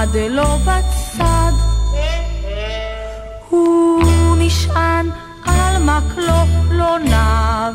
[0.05, 1.51] עמד לו בצד.
[3.49, 5.09] הוא נשען
[5.45, 6.33] על מקלו,
[6.71, 7.69] לא נע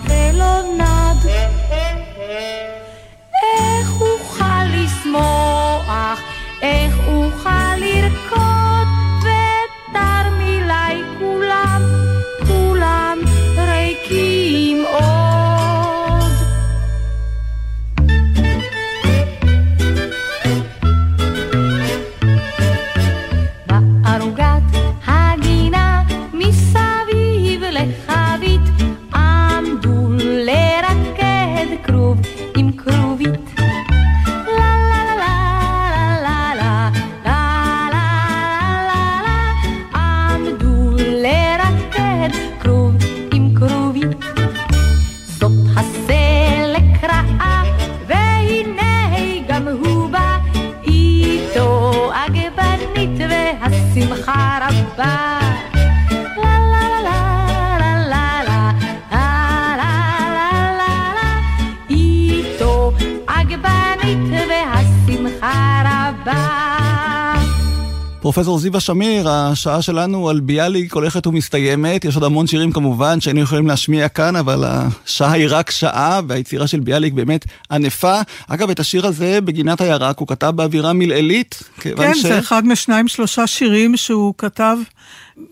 [68.32, 72.04] פרופסור זיווה שמיר, השעה שלנו על ביאליק הולכת ומסתיימת.
[72.04, 76.66] יש עוד המון שירים כמובן שהיינו יכולים להשמיע כאן, אבל השעה היא רק שעה, והיצירה
[76.66, 78.20] של ביאליק באמת ענפה.
[78.48, 81.62] אגב, את השיר הזה, בגינת הירק, הוא כתב באווירה מלעילית.
[81.80, 82.22] כן, ש...
[82.22, 84.76] זה אחד משניים שלושה שירים שהוא כתב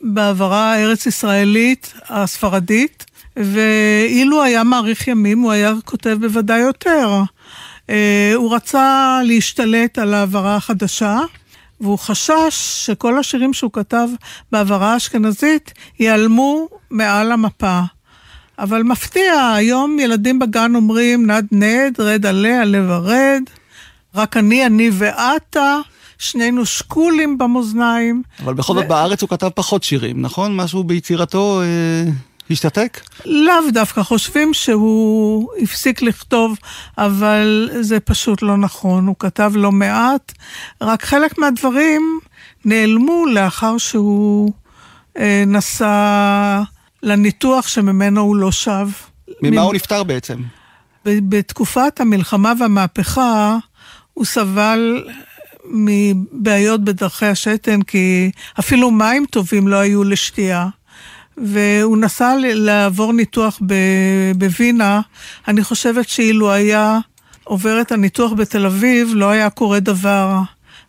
[0.03, 3.07] בעברה הארץ-ישראלית, הספרדית,
[3.37, 7.23] ואילו היה מאריך ימים, הוא היה כותב בוודאי יותר.
[7.91, 11.19] אה, הוא רצה להשתלט על העברה החדשה.
[11.81, 14.09] והוא חשש שכל השירים שהוא כתב
[14.53, 17.81] בעברה האשכנזית ייעלמו מעל המפה.
[18.59, 23.43] אבל מפתיע, היום ילדים בגן אומרים נד נד, רד עלה, עלה ורד,
[24.15, 25.79] רק אני, אני ואתה,
[26.19, 28.23] שנינו שקולים במאזניים.
[28.45, 28.89] אבל בכל זאת ו...
[28.89, 30.57] בארץ הוא כתב פחות שירים, נכון?
[30.57, 31.63] משהו ביצירתו...
[31.63, 32.11] אה...
[32.51, 33.01] השתתק?
[33.25, 36.59] לאו דווקא, חושבים שהוא הפסיק לכתוב,
[36.99, 39.07] אבל זה פשוט לא נכון.
[39.07, 40.33] הוא כתב לא מעט,
[40.81, 42.21] רק חלק מהדברים
[42.65, 44.53] נעלמו לאחר שהוא
[45.19, 46.63] אה, נסע
[47.03, 48.89] לניתוח שממנו הוא לא שב.
[49.43, 49.59] ממה מ...
[49.59, 50.43] הוא נפטר בעצם?
[51.05, 53.57] בתקופת המלחמה והמהפכה
[54.15, 55.05] הוא סבל
[55.65, 60.69] מבעיות בדרכי השתן, כי אפילו מים טובים לא היו לשתייה.
[61.45, 63.61] והוא נסע לעבור ניתוח
[64.37, 65.01] בווינה.
[65.49, 66.99] אני חושבת שאילו היה
[67.45, 70.39] עובר את הניתוח בתל אביב, לא היה קורה דבר.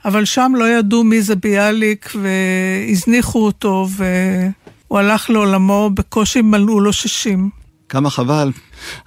[0.05, 6.93] אבל שם לא ידעו מי זה ביאליק, והזניחו אותו, והוא הלך לעולמו, בקושי מלאו לו
[6.93, 7.49] 60.
[7.89, 8.51] כמה חבל.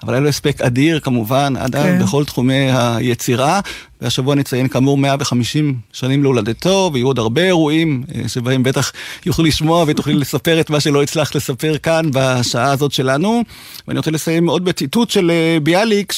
[0.03, 1.99] אבל היה לו הספק אדיר כמובן, עד כן.
[2.03, 3.61] בכל תחומי היצירה.
[4.03, 8.93] והשבוע נציין כאמור 150 שנים להולדתו, ויהיו עוד הרבה אירועים אה, שבהם בטח
[9.27, 13.43] יוכלו לשמוע ותוכלי לספר את מה שלא הצלחת לספר כאן בשעה הזאת שלנו.
[13.89, 16.13] ואני רוצה לסיים עוד בציטוט של אה, ביאליק,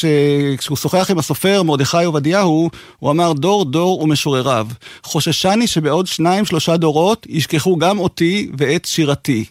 [0.59, 4.67] כשהוא שוחח עם הסופר מרדכי עובדיהו, הוא אמר דור דור ומשורריו.
[5.03, 9.45] חוששני שבעוד שניים שלושה דורות ישכחו גם אותי ואת שירתי.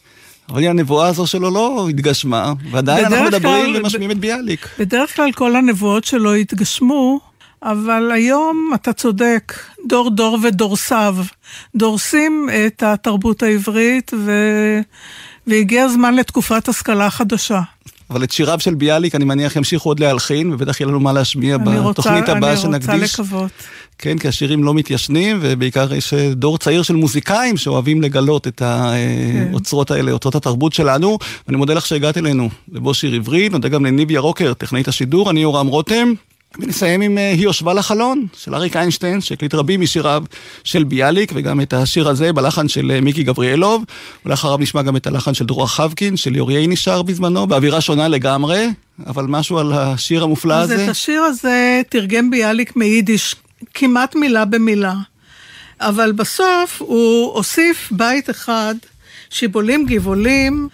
[0.49, 4.67] אבל הנבואה הזו שלו לא התגשמה, ועדיין אנחנו מדברים ומשמיעים את ביאליק.
[4.79, 7.19] בדרך כלל כל הנבואות שלו התגשמו,
[7.63, 9.53] אבל היום אתה צודק,
[9.87, 11.15] דור דור ודורסיו
[11.75, 14.31] דורסים את התרבות העברית, ו...
[15.47, 17.61] והגיע הזמן לתקופת השכלה חדשה.
[18.13, 21.57] אבל את שיריו של ביאליק, אני מניח, ימשיכו עוד להלחין, ובטח יהיה לנו מה להשמיע
[21.57, 22.89] בתוכנית הבאה שנקדיש.
[22.89, 23.51] אני רוצה לקוות.
[23.97, 28.61] כן, כי השירים לא מתיישנים, ובעיקר יש אה, דור צעיר של מוזיקאים שאוהבים לגלות את
[28.61, 29.93] האוצרות כן.
[29.93, 31.17] האלה, אוצרות התרבות שלנו.
[31.47, 35.41] ואני מודה לך שהגעת אלינו, לבוא שיר עברי, נודה גם לניב ירוקר, טכנאית השידור, אני
[35.41, 36.13] יורם רותם.
[36.59, 40.23] ונסיים עם אה, היא יושבה לחלון של אריק איינשטיין, שהקליט רבים משיריו
[40.63, 43.83] של ביאליק, וגם את השיר הזה בלחן של אה, מיקי גבריאלוב,
[44.25, 48.67] ולאחריו נשמע גם את הלחן של דרורה חבקין, של ליאור נשאר בזמנו, באווירה שונה לגמרי,
[49.07, 50.75] אבל משהו על השיר המופלא הזה.
[50.75, 53.35] אז את השיר הזה תרגם ביאליק מיידיש
[53.73, 54.93] כמעט מילה במילה,
[55.81, 58.75] אבל בסוף הוא הוסיף בית אחד,
[59.29, 60.67] שיבולים גבעולים,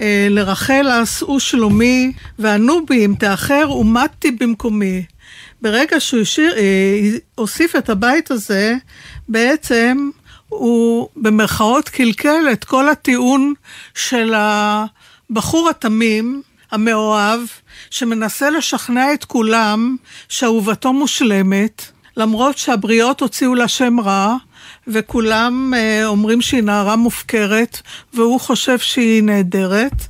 [0.00, 5.02] אה, לרחל עשו שלומי, וענו בי אם תאחר ומדתי במקומי.
[5.62, 8.74] ברגע שהוא השאיר, אה, הוסיף את הבית הזה,
[9.28, 10.10] בעצם
[10.48, 13.54] הוא במרכאות קלקל את כל הטיעון
[13.94, 16.42] של הבחור התמים,
[16.72, 17.40] המאוהב,
[17.90, 19.96] שמנסה לשכנע את כולם
[20.28, 21.84] שאהובתו מושלמת,
[22.16, 24.36] למרות שהבריות הוציאו לה שם רע,
[24.88, 27.80] וכולם אה, אומרים שהיא נערה מופקרת,
[28.14, 30.06] והוא חושב שהיא נהדרת.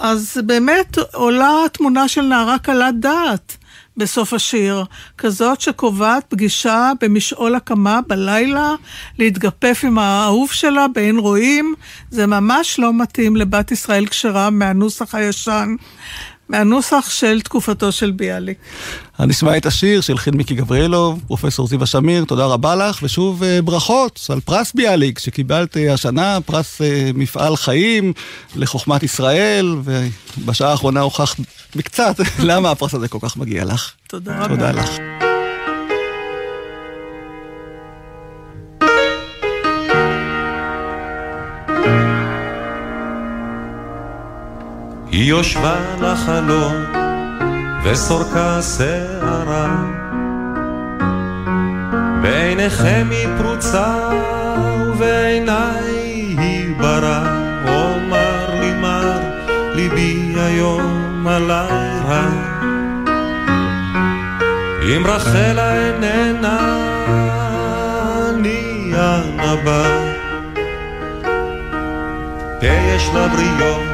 [0.00, 3.56] אז באמת עולה תמונה של נערה קלת דעת.
[3.96, 4.84] בסוף השיר,
[5.18, 8.74] כזאת שקובעת פגישה במשעול הקמה בלילה,
[9.18, 11.74] להתגפף עם האהוב שלה באין רואים,
[12.10, 15.74] זה ממש לא מתאים לבת ישראל כשרה מהנוסח הישן.
[16.48, 18.58] מהנוסח של תקופתו של ביאליק.
[19.20, 23.62] נשמע את השיר של חין מיקי גבריאלוב, פרופסור זיווה שמיר, תודה רבה לך, ושוב אה,
[23.62, 28.12] ברכות על פרס ביאליק שקיבלת אה, השנה, פרס אה, מפעל חיים
[28.56, 31.36] לחוכמת ישראל, ובשעה האחרונה הוכחת
[31.76, 32.16] בקצת
[32.48, 33.92] למה הפרס הזה כל כך מגיע לך.
[34.08, 34.48] תודה רבה.
[34.48, 34.90] תודה לך.
[45.12, 46.74] היא יושבה לחלום
[47.84, 49.84] וסורקה שערה.
[52.22, 53.94] בעיניכם היא פרוצה
[54.86, 55.84] ובעיניי
[56.38, 57.22] היא ברא
[57.66, 59.20] אומר לי מר
[59.74, 62.28] ליבי היום עלי רע
[64.82, 66.58] אם רחלה איננה
[68.28, 70.12] אני הנבא.
[72.62, 73.91] יש לה בריות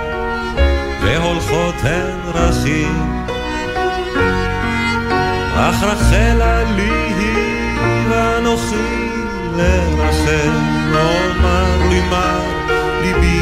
[1.08, 3.24] והולכות הן רכים.
[5.54, 7.78] אך רחל עלי היא
[8.10, 9.10] ואנוכי
[9.56, 10.50] לרחל,
[10.92, 12.38] אומר לי מה
[13.02, 13.37] ליבי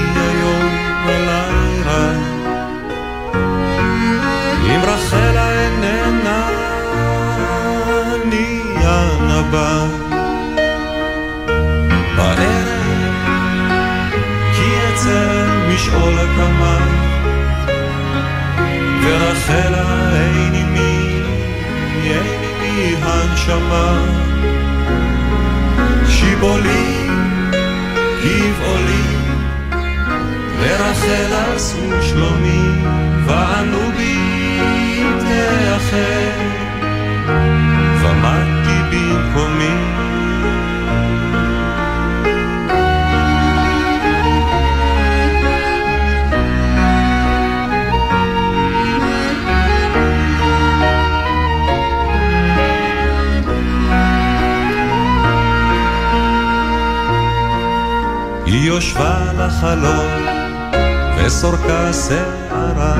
[62.09, 62.95] שערה,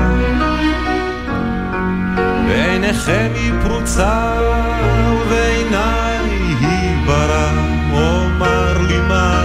[2.47, 4.33] ועיניכם היא פרוצה
[5.11, 6.17] ובעיניי
[6.59, 7.77] היא ברא.
[7.93, 9.43] אומר לי מה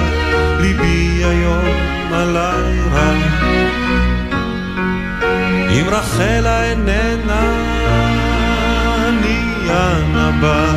[0.61, 1.65] ליבי היום
[2.13, 3.13] עלי רע.
[5.71, 7.43] אם רחלה איננה,
[9.09, 10.73] אני הנבא.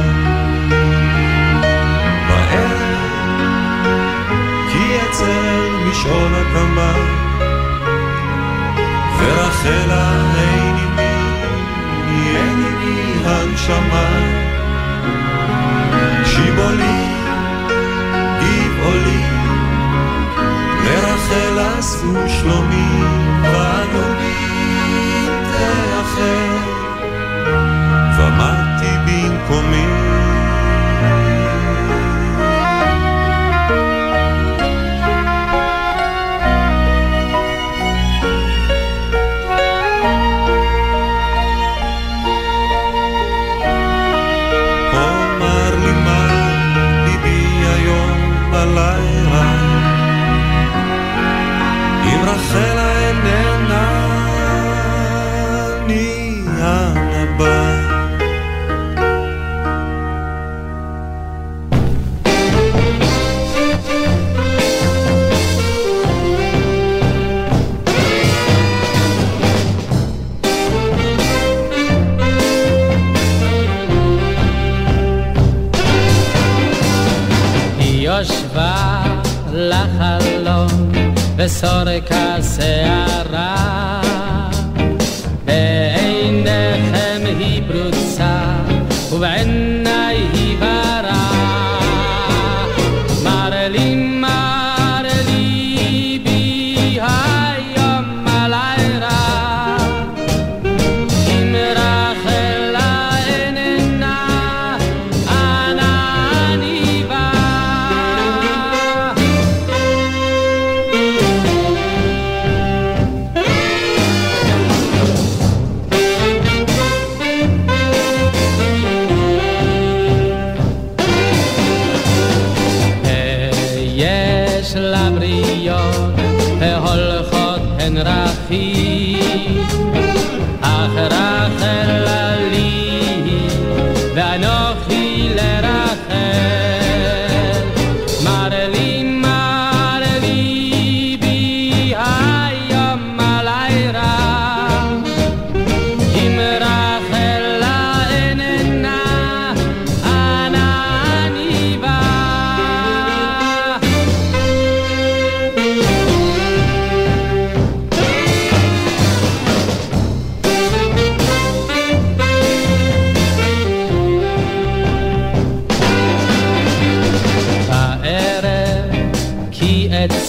[2.28, 2.78] מהר,
[4.72, 7.25] כי אצל משעול הקמה
[9.66, 11.16] סלע אין עימי,
[12.38, 14.10] אין עימי הנשמה.
[16.26, 17.08] שיבולי,
[18.42, 19.24] גבעולי,
[20.86, 22.90] לרחל עשו שלומי
[23.44, 24.05] ואנו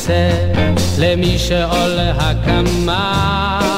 [0.06, 0.30] עושה
[0.98, 3.75] למי שעולה הקמה.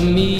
[0.00, 0.33] me.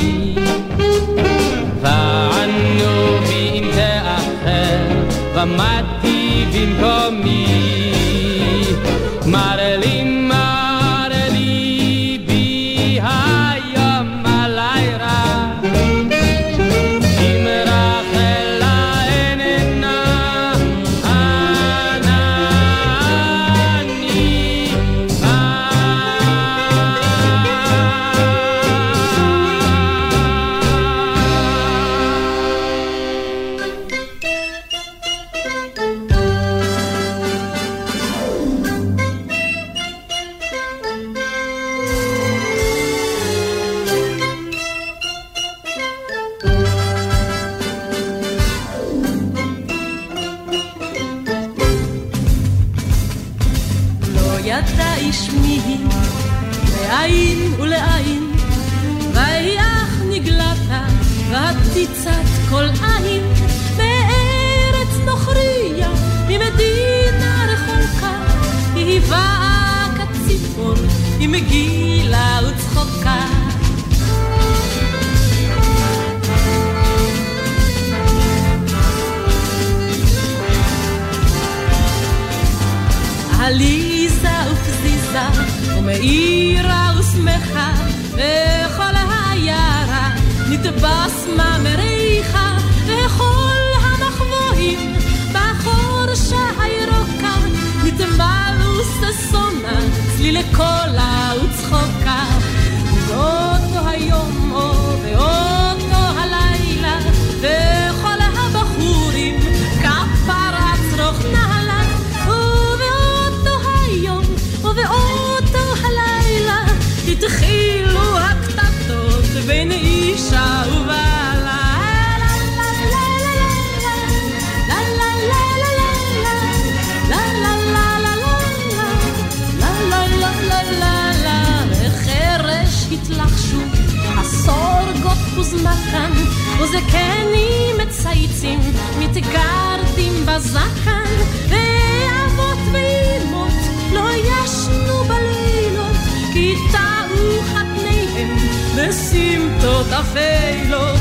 [149.14, 151.00] סמטות אפלות.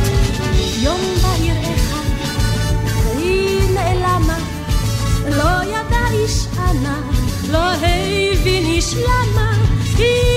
[0.82, 2.08] יום בהיר אחד,
[3.16, 4.38] והיא נעלמה,
[5.30, 7.02] לא ידע איש ענה,
[7.52, 9.52] לא הבין איש למה,
[9.98, 10.33] היא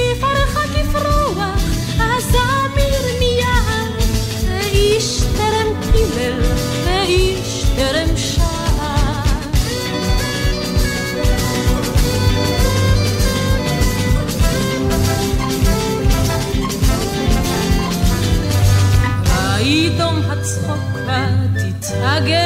[20.46, 22.45] צחוקה תתהגר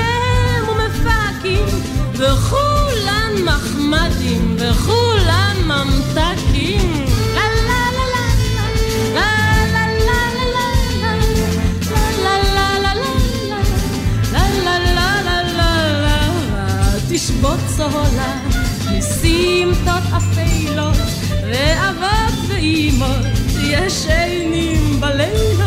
[0.00, 1.66] השם ומפקים,
[2.12, 6.98] וכולם מחמדים, וכולם ממתקים.
[17.10, 17.60] תשבות
[20.16, 20.96] אפלות,
[21.50, 23.26] ואבות ואימות,
[23.60, 25.57] ישנים בלילה.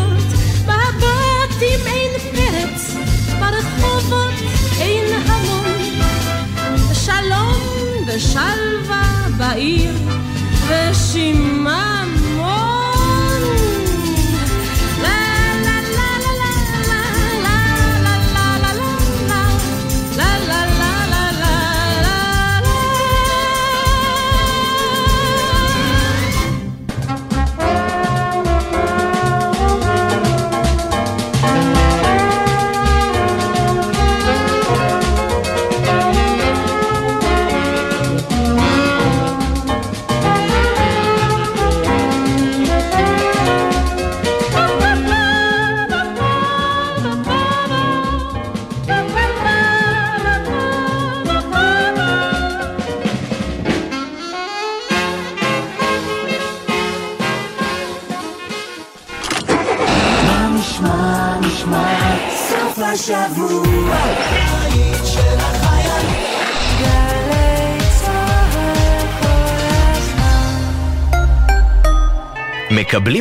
[8.16, 9.94] ושלווה בעיר,
[10.68, 11.91] ושימה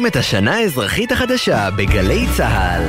[0.00, 2.82] מקבלים את השנה האזרחית החדשה בגלי צה"ל.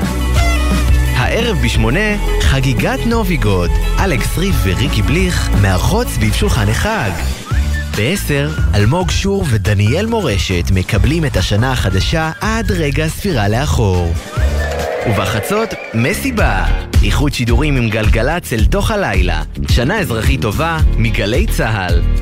[1.16, 3.70] הערב בשמונה, חגיגת נוביגוד.
[4.00, 7.12] אלכס ריף וריקי בליך מארחות סביב שולחן החג.
[7.98, 14.14] בעשר, אלמוג שור ודניאל מורשת מקבלים את השנה החדשה עד רגע הספירה לאחור.
[15.10, 16.66] ובחצות, מסיבה.
[17.04, 19.44] איחוד שידורים עם גלגלצ אל תוך הלילה.
[19.72, 22.21] שנה אזרחית טובה מגלי צה"ל.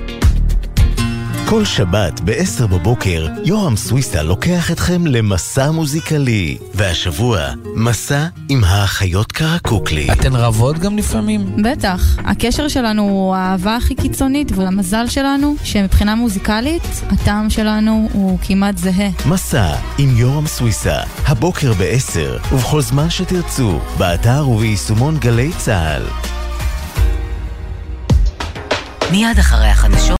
[1.49, 6.57] כל שבת ב-10 בבוקר, יורם סוויסה לוקח אתכם למסע מוזיקלי.
[6.73, 7.41] והשבוע,
[7.75, 10.07] מסע עם האחיות קרקוקלי.
[10.11, 11.63] אתן רבות גם לפעמים?
[11.63, 12.17] בטח.
[12.25, 19.09] הקשר שלנו הוא האהבה הכי קיצונית, והמזל שלנו, שמבחינה מוזיקלית, הטעם שלנו הוא כמעט זהה.
[19.25, 26.03] מסע עם יורם סוויסה, הבוקר ב-10, ובכל זמן שתרצו, באתר וביישומון גלי צה"ל.
[29.11, 29.99] מיד אחרי החדשות